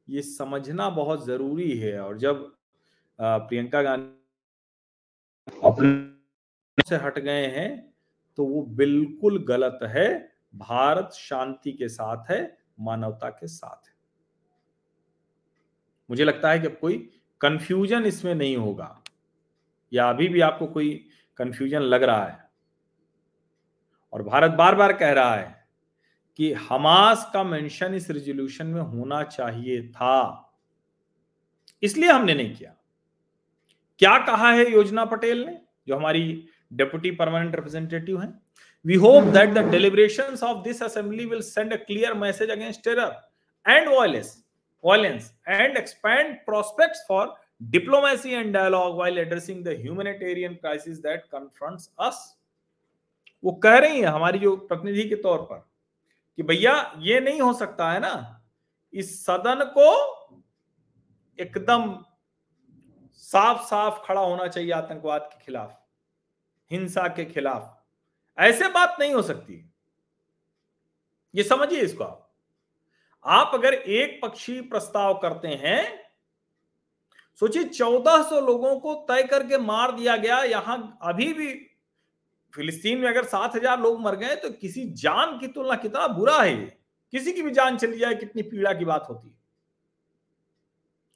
ये 0.08 0.21
समझना 0.21 0.89
बहुत 0.89 1.26
ज़रूरी 1.26 1.78
है 1.78 1.99
और 1.99 2.17
जब 2.17 2.52
प्रियंका 3.19 3.82
गांधी 3.82 5.58
अपने 5.63 6.84
से 6.86 6.95
हट 6.95 7.19
गए 7.19 7.45
हैं 7.47 7.93
तो 8.38 8.46
वो 8.46 8.62
बिल्कुल 8.62 9.46
गलत 9.46 9.80
है। 9.84 10.34
भारत 10.56 11.10
शांति 11.13 11.72
के 11.72 11.89
साथ 11.89 12.32
है, 12.32 12.58
मानवता 12.80 13.30
के 13.30 13.48
साथ 13.48 13.88
है। 13.88 13.93
मुझे 16.10 16.24
लगता 16.24 16.52
है 16.52 16.60
कि 16.60 16.67
कोई 16.67 17.22
कंफ्यूजन 17.41 18.04
इसमें 18.04 18.36
नहीं 18.36 18.58
होगा। 18.58 19.04
या 19.93 20.10
अभी 20.10 20.28
भी 20.28 20.41
आपको 20.41 20.67
कोई 20.67 21.08
कंफ्यूजन 21.38 21.80
लग 21.80 22.04
रहा 22.04 22.26
है। 22.26 22.50
और 24.13 24.24
भारत 24.24 24.52
बार 24.52 24.76
बार 24.76 24.93
कह 24.93 25.12
रहा 25.12 25.36
है 25.36 25.67
कि 26.38 26.54
हमास 26.54 27.32
का 27.34 27.43
मेंशन 27.43 27.93
इस 27.93 28.12
रेजोल्यूशन 28.12 28.65
में 28.65 28.82
होना 28.82 29.24
चाहिए 29.24 29.88
था। 29.88 30.39
इसलिए 31.84 32.10
हमने 32.10 32.34
नहीं 32.34 32.56
किया। 32.56 32.76
क्या 34.00 34.17
कहा 34.26 34.52
है 34.52 34.72
योजना 34.72 35.06
पटेल 35.06 35.46
ने, 35.46 35.62
जो 35.88 35.96
हमारी 35.96 36.48
deputy 36.76 37.12
permanent 37.22 37.56
representative 37.60 38.20
हैं 38.22 38.32
we 38.86 38.98
hope 38.98 39.32
that 39.34 39.54
the 39.54 39.64
deliberations 39.74 40.42
of 40.44 40.64
this 40.64 40.82
assembly 40.82 41.26
will 41.26 41.42
send 41.42 41.74
a 41.74 41.78
clear 41.86 42.14
message 42.16 42.50
against 42.50 42.84
terror 42.84 43.12
and 43.66 43.90
violence 43.90 44.32
violence 44.84 45.32
and 45.48 45.78
expand 45.78 46.40
prospects 46.46 47.04
for 47.08 47.24
diplomacy 47.62 48.34
and 48.36 48.54
dialogue 48.54 48.98
while 48.98 49.18
addressing 49.18 49.64
the 49.64 49.76
humanitarian 49.76 50.58
crisis 50.64 51.00
that 51.00 51.30
confronts 51.30 51.90
us 52.10 52.24
वो 53.44 53.52
कह 53.64 53.78
रही 53.78 54.00
है 54.00 54.08
हमारी 54.08 54.40
जो 54.40 54.56
प्रतिनिधि 54.68 55.04
के 55.10 55.16
तौर 55.24 55.40
पर 55.52 55.58
कि 56.38 56.44
भैया 56.44 56.74
ये 57.00 57.20
नहीं 57.20 57.42
हो 57.42 57.54
सकता 57.54 57.92
है 57.92 58.00
ना 58.00 58.14
इस 58.94 59.16
सदन 59.26 59.64
को 59.78 59.90
एकदम 61.40 61.94
साफ़ 63.24 63.62
साफ़ 63.68 64.02
खड़ा 64.06 64.22
होना 64.22 64.48
चाहिए 64.48 64.72
आतंकवाद 64.72 65.30
के 65.34 65.44
खिलाफ 65.46 65.80
हिंसा 66.71 67.08
के 67.08 67.26
खिलाफ। 67.26 67.84
ऐसे 68.38 68.67
बात 68.67 68.97
नहीं 68.99 69.13
हो 69.13 69.21
सकती। 69.21 69.69
ये 71.36 71.43
समझिए 71.43 71.82
इसको 71.82 72.04
आप। 72.04 72.34
आप 73.26 73.52
अगर 73.54 73.73
एक 73.73 74.19
पक्षी 74.21 74.62
प्रस्ताव 74.62 75.17
करते 75.17 75.47
हैं, 75.47 76.04
सोचिए 77.39 77.63
1400 77.63 78.41
लोगों 78.41 78.80
को 78.80 78.93
तय 78.95 79.23
करके 79.23 79.58
मार 79.58 79.91
दिया 79.91 80.17
गया। 80.17 80.39
यहाँ 80.39 80.99
अभी 81.02 81.34
भी 81.34 81.69
फिलिस्तीन 82.56 82.97
में 82.97 83.10
अगर 83.10 83.26
7000 83.26 83.80
लोग 83.80 84.02
मर 84.02 84.15
गए 84.15 84.36
तो 84.36 84.49
किसी 84.49 84.89
जान 84.89 85.39
की 85.39 85.47
तुलना 85.47 85.76
कितना 85.76 86.08
बुरा 86.08 86.41
है 86.41 86.62
ये। 86.62 86.78
किसी 87.12 87.34
की 87.34 87.41
भी 87.41 87.52
जान 87.52 87.78
चली 87.78 87.99
जाए, 87.99 88.15
कितनी 88.15 88.41
पीड़ा 88.41 88.73
की 88.73 88.86
बात 88.86 89.08
होती 89.10 89.28
है। 89.28 89.36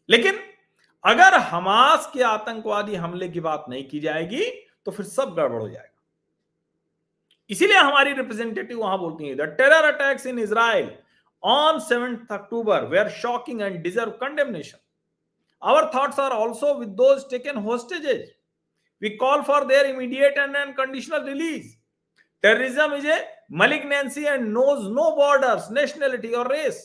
लेकिन 0.10 0.40
अगर 1.06 1.34
हमास 1.34 2.12
के 2.14 2.24
आतंकवादी 2.24 2.96
हमले 2.96 3.30
की 3.30 3.40
बात 3.40 3.66
नहीं 3.70 3.90
की 3.90 4.00
जाएगी 4.00 4.67
तो 4.88 4.92
फिर 4.92 5.06
सब 5.06 5.34
गड़बड़ 5.36 5.62
हो 5.62 5.68
जाएगा। 5.70 5.94
इसीलिए 7.50 7.78
हमारी 7.78 8.14
रिप्रेजेंटेटिव 8.14 8.78
वहाँ 8.80 8.98
बोलती 9.00 9.28
है 9.28 9.46
terror 9.56 9.86
attacks 9.86 10.28
in 10.28 10.40
Israel 10.40 10.90
on 11.44 11.80
seventh 11.80 12.32
October 12.32 12.86
we 12.86 13.00
are 13.00 13.10
shocking 13.16 13.62
and 13.62 13.82
deserve 13.84 14.12
condemnation 14.22 14.78
our 15.62 15.90
thoughts 15.96 16.20
are 16.20 16.32
also 16.32 16.74
with those 16.80 17.36
hostages 17.66 18.24
we 19.02 19.10
call 19.18 19.42
for 19.42 19.66
their 19.66 19.86
immediate 19.86 20.38
and 20.38 20.56
unconditional 20.58 21.26
release 21.26 21.76
terrorism 22.44 22.94
is 22.96 23.08
a 23.08 23.20
malignancy 23.64 24.26
and 24.26 24.48
knows 24.50 24.90
no 24.94 25.12
border 25.18 25.68
nationality 25.74 26.34
or 26.34 26.52
race 26.52 26.84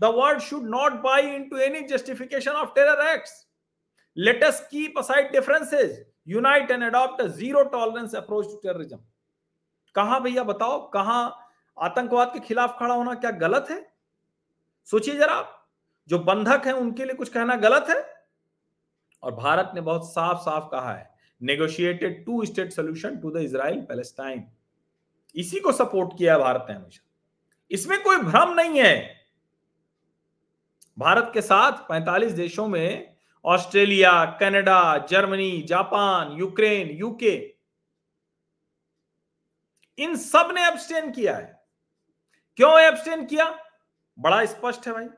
the 0.00 0.14
world 0.16 0.40
should 0.42 0.68
not 0.70 1.00
buy 1.02 1.34
into 1.50 1.58
any 1.68 1.80
justification 1.88 2.62
of 2.64 2.74
terror 2.74 3.06
act 3.08 3.28
latest 4.16 4.64
की 4.66 4.88
and 6.28 6.82
adopt 6.82 7.20
a 7.20 7.28
zero 7.28 7.68
tolerance 7.68 8.14
approach 8.14 8.46
to 8.46 8.60
terrorism. 8.66 8.98
कहाँ 9.94 10.22
भैया 10.22 10.42
बताओ, 10.42 10.90
कहा 10.90 11.40
आतंकवाद 11.78 12.30
के 12.32 12.40
खिलाफ 12.40 12.78
खड़ा 12.78 12.94
होना 12.94 13.14
क्या 13.14 13.30
गलत 13.30 13.66
है? 13.70 13.92
सोचिए 14.84 15.14
जरा 15.14 15.32
आप 15.32 15.68
जो 16.08 16.18
बंधक 16.18 16.62
है 16.66 16.72
उनके 16.72 17.04
लिए 17.04 17.14
कुछ 17.14 17.28
कहना 17.28 17.56
गलत 17.56 17.86
है? 17.90 18.26
और 19.22 19.34
भारत 19.34 19.72
ने 19.74 19.80
बहुत 19.80 20.12
साफ़ 20.12 20.38
साफ़ 20.38 20.64
कहा 20.64 20.92
है 20.92 21.14
negotiated 21.42 22.26
two 22.26 22.44
state 22.44 22.72
solution 22.72 23.16
to 23.16 23.30
the 23.30 23.36
Israel 23.36 23.80
Palestine 23.80 24.48
इसी 25.34 25.60
को 25.60 25.72
सपोर्ट 25.72 26.18
किया 26.18 26.38
भारत 26.38 26.66
ने 26.70 26.76
हमेशा। 26.76 27.10
इसमें 27.70 28.02
कोई 28.02 28.16
भ्रम 28.16 28.52
नहीं 28.52 28.80
है। 28.80 29.14
भारत 30.98 31.30
के 31.34 31.40
साथ 31.40 31.72
45 31.72 32.32
देशों 32.32 32.68
में 32.68 33.13
Australia, 33.44 34.38
Canada, 34.40 34.98
Germany, 34.98 35.62
Japan, 35.62 36.32
Ukraine, 36.32 36.90
UK. 36.90 37.54
इन 39.98 40.16
सबने 40.16 40.68
एब्सटेन 40.68 41.12
किया 41.12 41.36
है। 41.36 41.66
क्यों 42.56 42.80
एब्सटेन 42.80 43.26
किया? 43.26 43.64
बड़ा 44.18 44.44
स्पष्ट 44.44 44.86
है 44.86 44.92
भाई। 44.92 45.08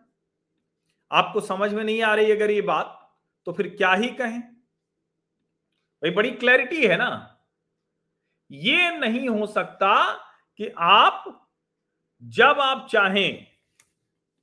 आपको 1.13 1.41
समझ 1.41 1.75
में 1.75 1.85
नहीं 1.85 2.03
आ 2.03 2.15
रही 2.15 2.33
अगर 2.33 2.51
ये 2.51 2.61
बात 2.61 3.17
तो 3.47 3.53
फिर 3.53 3.69
क्या 3.69 3.95
ही 3.95 4.09
कहें? 4.09 4.41
भाई, 4.43 6.11
बड़ी 6.11 6.31
क्लैरिटी 6.31 6.87
है 6.87 6.97
ना। 6.97 7.41
ये 8.51 8.99
नहीं 8.99 9.29
हो 9.29 9.47
सकता 9.47 10.13
कि 10.57 10.69
आप, 10.79 11.49
जब 12.23 12.61
आप 12.61 12.89
चाहें 12.91 13.47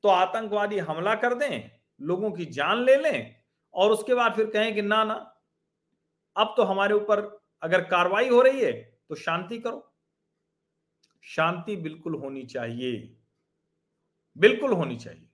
तो 0.03 0.09
आतंकवादी 0.09 0.79
हमला 0.79 1.15
कर 1.15 1.33
दें, 1.33 1.71
लोगों 2.01 2.31
की 2.31 2.45
जान 2.45 2.83
ले 2.83 2.95
लें 2.95 3.42
और 3.75 3.91
उसके 3.91 4.15
बाद 4.15 4.35
फिर 4.35 4.45
कहें 4.45 4.73
कि 4.75 4.81
ना 4.81 5.03
ना, 5.03 5.13
अब 6.35 6.53
तो 6.57 6.63
हमारे 6.63 6.93
ऊपर 6.93 7.19
अगर 7.61 7.81
कार्रवाई 7.81 8.29
हो 8.29 8.41
रही 8.41 8.61
है 8.61 8.71
तो 9.09 9.15
शांति 9.15 9.57
करो। 9.59 9.89
शांति 11.23 11.75
बिल्कुल 11.75 12.15
होनी 12.15 12.43
चाहिए। 12.43 13.17
बिल्कुल 14.35 14.73
होनी 14.73 14.95
चाहिए। 14.95 15.27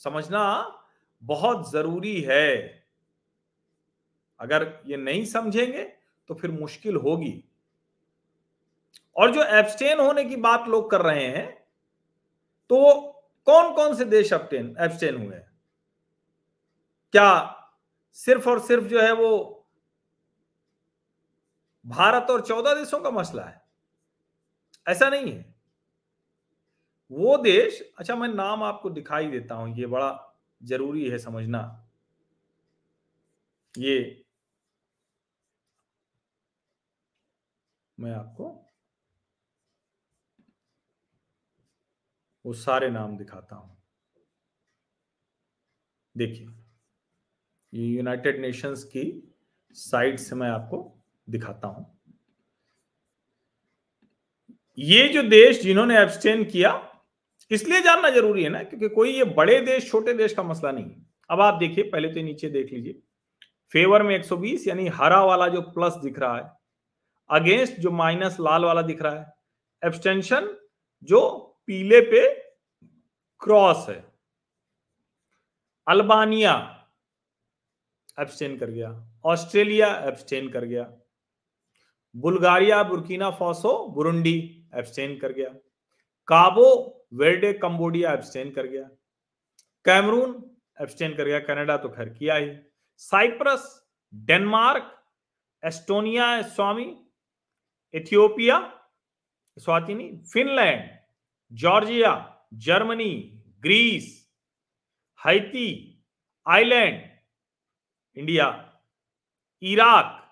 समझना 0.00 0.42
बहुत 1.22 1.70
ज़रूरी 1.72 2.20
है। 2.20 2.56
अगर 4.40 4.64
ये 4.86 4.96
नहीं 4.96 5.24
समझेंगे 5.24 5.82
तो 6.30 6.34
फिर 6.34 6.50
मुश्किल 6.50 6.96
होगी। 6.96 7.42
और 9.16 9.32
जो 9.32 9.44
एब्सटेन 9.58 10.00
होने 10.00 10.24
की 10.24 10.36
बात 10.36 10.68
लोग 10.68 10.90
कर 10.90 11.02
रहे 11.02 11.26
हैं 11.26 11.46
तो 12.70 13.02
कौन 13.46 13.74
कौन 13.74 13.94
से 13.96 14.04
देश 14.04 14.32
एब्सटेन 14.32 14.74
एब्सटेन 14.80 15.16
हुए 15.16 15.34
हैं? 15.36 15.55
क्या 17.16 17.28
सिर्फ़ 18.18 18.48
और 18.48 18.60
सिर्फ़ 18.60 18.84
जो 18.84 19.00
है 19.02 19.12
वो 19.12 19.30
भारत 21.84 22.30
और 22.30 22.40
चौदह 22.40 22.74
देशों 22.74 23.00
का 23.00 23.10
मसला 23.10 23.42
है? 23.42 23.60
ऐसा 24.86 25.08
नहीं 25.10 25.32
है। 25.32 25.44
वो 27.10 27.36
देश 27.38 27.80
अच्छा 27.98 28.14
मैं 28.16 28.28
नाम 28.28 28.62
आपको 28.62 28.90
दिखाई 28.90 29.26
देता 29.26 29.54
हूँ, 29.54 29.74
ये 29.78 29.86
बड़ा 29.86 30.10
ज़रूरी 30.60 31.08
है 31.10 31.18
समझना। 31.18 31.62
ये 33.74 34.22
मैं 37.98 38.12
आपको 38.14 38.46
वो 42.44 42.52
सारे 42.54 42.90
नाम 42.90 43.16
दिखाता 43.16 43.56
हूँ। 43.56 43.76
देखिए। 46.16 46.65
यूनाइटेड 47.76 48.40
नेशंस 48.40 48.84
की 48.86 49.04
साइट 49.76 50.18
से 50.18 50.36
मैं 50.36 50.48
आपको 50.48 50.78
दिखाता 51.28 51.68
हूँ। 51.68 51.86
ये 54.78 55.08
जो 55.08 55.22
देश 55.22 55.62
जिन्होंने 55.62 55.98
एब्सटेन 55.98 56.44
किया, 56.44 56.70
इसलिए 57.50 57.80
जानना 57.82 58.10
ज़रूरी 58.10 58.42
है 58.42 58.48
ना, 58.48 58.62
क्योंकि 58.62 58.88
कोई 58.88 59.12
ये 59.12 59.24
बड़े 59.26 59.60
देश, 59.60 59.90
छोटे 59.90 60.12
देश 60.14 60.34
का 60.34 60.42
मसला 60.42 60.70
नहीं 60.72 60.90
अब 61.30 61.40
आप 61.40 61.54
देखिए, 61.54 61.84
पहले 61.84 62.08
तो 62.08 62.22
नीचे 62.22 62.48
देख 62.50 62.72
लीजिए। 62.72 63.00
फेवर 63.72 64.02
में 64.02 64.14
120 64.14 64.66
यानी 64.68 64.86
हरा 64.88 65.22
वाला 65.24 65.48
जो 65.48 65.60
प्लस 65.62 65.92
दिख 66.02 66.18
रहा 66.18 66.36
है, 66.36 66.50
अगेंस्ट 67.30 67.80
जो 67.80 67.90
माइनस 67.92 68.36
लाल 68.40 68.64
वाला 68.64 68.82
दिख 68.82 69.02
रहा 69.02 69.14
है 69.14 69.34
एब्सटेंशन 69.82 70.48
जो 71.08 71.20
पीले 71.68 72.00
पे 72.02 72.28
क्रॉस 73.40 73.86
है। 73.88 74.04
अल्बानिया 75.86 76.54
एब्सटेन 78.20 78.58
कर 78.58 78.70
गया। 78.70 79.08
ऑस्ट्रेलिया 79.24 80.04
एब्सटेन 80.04 80.48
कर 80.48 80.64
गया। 80.64 80.92
Bulgaria, 82.16 82.82
Burkina 82.82 83.30
Faso, 83.30 83.88
Burundi 83.88 84.66
abstain 84.74 85.18
कर 85.18 85.32
गया। 85.32 85.48
काबो, 86.26 86.68
वेल्डे, 87.14 87.52
कंबोडिया 87.52 88.12
एब्सटेन 88.12 88.50
कर 88.50 88.66
गया। 88.66 88.82
कैमरून 89.84 90.56
एब्सटेन 90.80 91.14
कर 91.14 91.24
गया। 91.24 91.40
कनाडा 91.40 91.76
तो 91.76 91.88
खैर 91.88 92.08
किया 92.08 92.34
ही। 92.34 92.56
साइप्रस, 92.96 93.88
डेनमार्क, 94.14 95.04
एस्टोनिया 95.64 96.42
स्वामी, 96.42 97.06
Ethiopia 97.94 98.80
Eswatini, 99.58 100.16
Finland, 100.32 100.90
Georgia, 101.52 102.38
Germany, 102.54 103.42
Greece, 103.60 104.30
Haiti 105.26 105.68
Iceland 106.48 107.15
India, 108.16 108.80
Iraq 109.62 110.22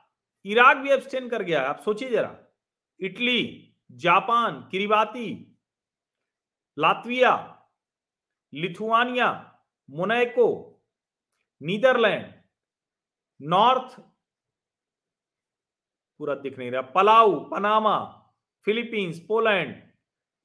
Iraq 0.44 0.76
भी 0.76 0.90
एब्सटेन 0.90 1.28
कर 1.28 1.42
गया। 1.42 1.62
आप 1.62 1.80
सोचिए 1.80 2.10
जरा। 2.10 2.38
Italy, 3.00 3.74
Japan, 3.92 4.68
Kiribati, 4.68 5.58
Latvia, 6.78 7.32
Lithuania 8.54 9.60
Monaco 9.90 10.46
Netherland, 11.62 12.42
north, 13.42 14.00
पूरा 16.18 16.34
दिख 16.34 16.58
नहीं 16.58 16.70
रहा। 16.70 16.82
Palau, 16.82 17.50
Panama, 17.50 17.96
Philippines, 18.64 19.20
Poland, 19.28 19.92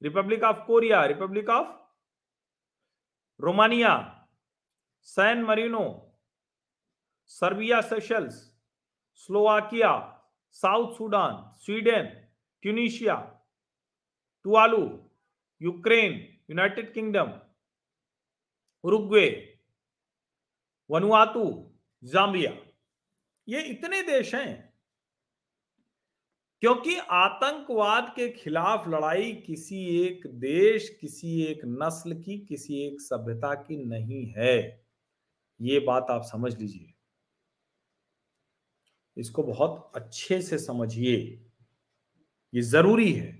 Republic 0.02 0.42
of 0.42 0.66
Korea, 0.66 1.04
Republic 1.04 1.48
of 1.48 1.68
Romania, 3.40 4.26
San 5.02 5.42
Marino 5.42 6.09
Serbia 7.30 7.80
Seychelles, 7.80 8.34
Slovakia, 9.14 9.92
South 10.50 10.96
Sudan, 10.96 11.34
Sweden, 11.56 12.06
Tunisia 12.62 13.14
Tuvalu 14.44 14.82
Ukraine, 15.60 16.12
United 16.50 16.92
Kingdom, 16.94 17.32
Uruguay, 18.84 19.26
Vanuatu, 20.90 21.46
Zambia. 22.02 22.52
ये 23.48 23.62
इतने 23.62 24.02
देश 24.02 24.34
हैं, 24.34 24.52
क्योंकि 26.62 26.96
आतंकवाद 26.98 28.12
के 28.16 28.28
खिलाफ 28.32 28.88
लड़ाई 28.88 29.32
किसी 29.46 29.84
एक 30.00 30.26
देश, 30.40 30.88
किसी 31.00 31.42
एक 31.44 31.60
नस्ल 31.64 32.20
की, 32.22 32.38
किसी 32.38 32.86
एक 32.86 33.00
सभ्यता 33.00 33.54
की 33.54 33.84
नहीं 33.84 34.26
है। 34.36 34.56
ये 35.60 35.78
बात 35.80 36.10
आप 36.10 36.22
समझ 36.22 36.58
लीजिए। 36.58 36.94
इसको 39.16 39.42
बहुत 39.42 39.92
अच्छे 39.96 40.40
से 40.42 40.58
समझिए। 40.58 41.16
ये 42.52 42.62
ज़रूरी 42.62 43.12
है। 43.12 43.30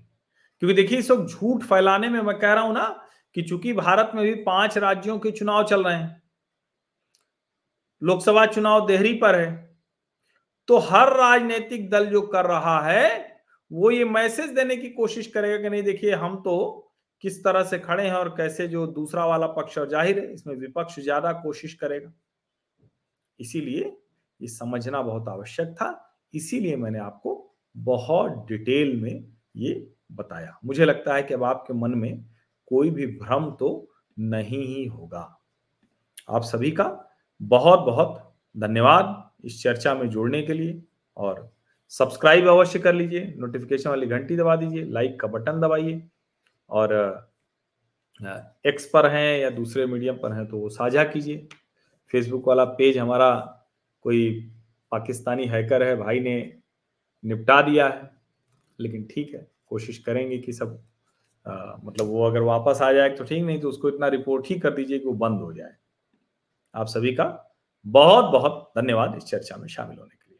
क्योंकि 0.61 0.75
देखिए, 0.75 0.97
इस 0.99 1.11
वक्त 1.11 1.29
झूठ 1.29 1.63
फैलाने 1.63 2.09
में 2.09 2.21
मैं 2.21 2.37
कह 2.39 2.53
रहा 2.53 2.63
हूँ 2.63 2.73
ना 2.73 2.87
कि 3.35 3.41
चूँकि 3.41 3.73
भारत 3.73 4.11
में 4.15 4.23
भी 4.25 4.33
पाँच 4.43 4.77
राज्यों 4.77 5.17
के 5.19 5.31
चुनाव 5.31 5.63
चल 5.65 5.83
रहे 5.83 5.95
हैं, 5.95 6.21
लोकसभा 8.01 8.45
चुनाव 8.47 8.85
देहरी 8.87 9.13
पर 9.15 9.35
है 9.35 9.49
तो 10.67 10.77
हर 10.79 11.13
राजनीतिक 11.13 11.89
दल 11.89 12.05
जो 12.07 12.21
कर 12.23 12.45
रहा 12.45 12.79
है, 12.81 13.39
वो 13.71 13.91
ये 13.91 14.05
मैसेज 14.05 14.49
देने 14.49 14.75
की 14.77 14.89
कोशिश 14.91 15.27
करेगा 15.27 15.57
कि 15.57 15.69
नहीं, 15.69 15.83
देखिए, 15.83 16.11
हम 16.13 16.35
तो 16.37 16.93
किस 17.23 17.43
तरह 17.43 17.63
से 17.63 17.79
खड़े 17.79 18.03
हैं 18.03 18.13
और 18.13 18.29
कैसे 18.29 18.67
जो 18.67 18.85
दूसरा 18.89 19.25
वाला 19.25 19.47
पक्ष 19.49 19.77
और 19.77 19.89
ज़ाहिर 19.89 20.19
है, 20.19 20.33
इसमें 20.33 20.55
विपक्ष 20.55 20.99
ज़्यादा 20.99 21.31
कोशिश 21.33 21.73
करेगा। 21.73 22.11
इसीलिए 23.39 23.91
ये 24.41 24.47
समझना 24.47 25.01
बहुत 25.01 25.27
आवश्यक 25.29 25.67
था, 25.71 26.17
इसीलिए 26.33 26.75
मैंने 26.75 26.99
आपको 26.99 27.37
बहुत 27.75 28.45
डिटेल 28.47 28.95
में 29.01 29.23
ये 29.57 29.73
बताया। 30.11 30.57
मुझे 30.65 30.85
लगता 30.85 31.15
है 31.15 31.23
कि 31.23 31.33
अब 31.33 31.43
आपके 31.43 31.73
मन 31.73 31.91
में 31.91 32.25
कोई 32.67 32.89
भी 32.89 33.05
भ्रम 33.17 33.49
तो 33.51 33.87
नहीं 34.17 34.65
ही 34.65 34.85
होगा। 34.85 35.23
आप 36.29 36.43
सभी 36.43 36.71
का 36.71 36.85
बहुत 37.41 37.79
बहुत 37.85 38.33
धन्यवाद 38.55 39.29
इस 39.45 39.61
चर्चा 39.63 39.93
में 39.95 40.09
जोड़ने 40.09 40.41
के 40.41 40.53
लिए 40.53 40.81
और 41.17 41.49
सब्सक्राइब 41.91 42.47
अवश्य 42.47 42.79
कर 42.79 42.93
लीजिए, 42.93 43.33
नोटिफिकेशन 43.37 43.89
वाली 43.89 44.07
घंटी 44.07 44.35
दबा 44.37 44.55
दीजिए, 44.55 44.83
लाइक 44.83 45.19
का 45.19 45.27
बटन 45.27 45.59
दबाइए 45.61 46.01
और 46.69 46.93
एक्स 48.65 48.85
पर 48.85 49.09
हैं 49.09 49.39
या 49.39 49.49
दूसरे 49.49 49.85
मीडियम 49.85 50.15
पर 50.15 50.33
हैं 50.33 50.45
तो 50.47 50.57
वो 50.57 50.69
साझा 50.69 51.03
कीजिए। 51.03 51.47
फेसबुक 52.13 52.47
वाला 52.47 52.65
पेज 52.65 52.97
हमारा 52.97 53.31
कोई 54.01 54.29
पाकिस्तानी 54.91 55.45
हैकर 55.45 55.83
है 55.83 55.95
भाई 55.95 56.19
ने 56.19 56.35
निपटा 57.23 57.61
दिया 57.61 57.87
है। 57.87 58.09
लेकिन 58.79 59.03
ठीक 59.11 59.33
है 59.33 59.47
कोशिश 59.67 59.97
करेंगे 59.97 60.37
कि 60.37 60.53
सब 60.53 60.81
आ, 61.45 61.75
मतलब 61.83 62.07
वो 62.07 62.23
अगर 62.23 62.41
वापस 62.41 62.81
आ 62.81 62.91
जाए 62.93 63.09
तो 63.09 63.23
ठीक 63.23 63.43
नहीं 63.43 63.59
तो 63.61 63.69
उसको 63.69 63.89
इतना 63.89 64.07
रिपोर्ट 64.07 64.47
ही 64.49 64.59
कर 64.59 64.73
दीजिए 64.73 64.99
कि 64.99 65.05
वो 65.05 65.13
बंद 65.13 65.41
हो 65.41 65.53
जाए। 65.53 65.73
आप 66.75 66.87
सभी 66.87 67.13
का 67.15 67.25
बहुत 67.85 68.25
बहुत 68.25 68.71
धन्यवाद 68.77 69.15
इस 69.17 69.23
चर्चा 69.23 69.57
में 69.57 69.67
शामिल 69.67 69.97
होने 69.99 70.15
के 70.15 70.29
लिए। 70.29 70.39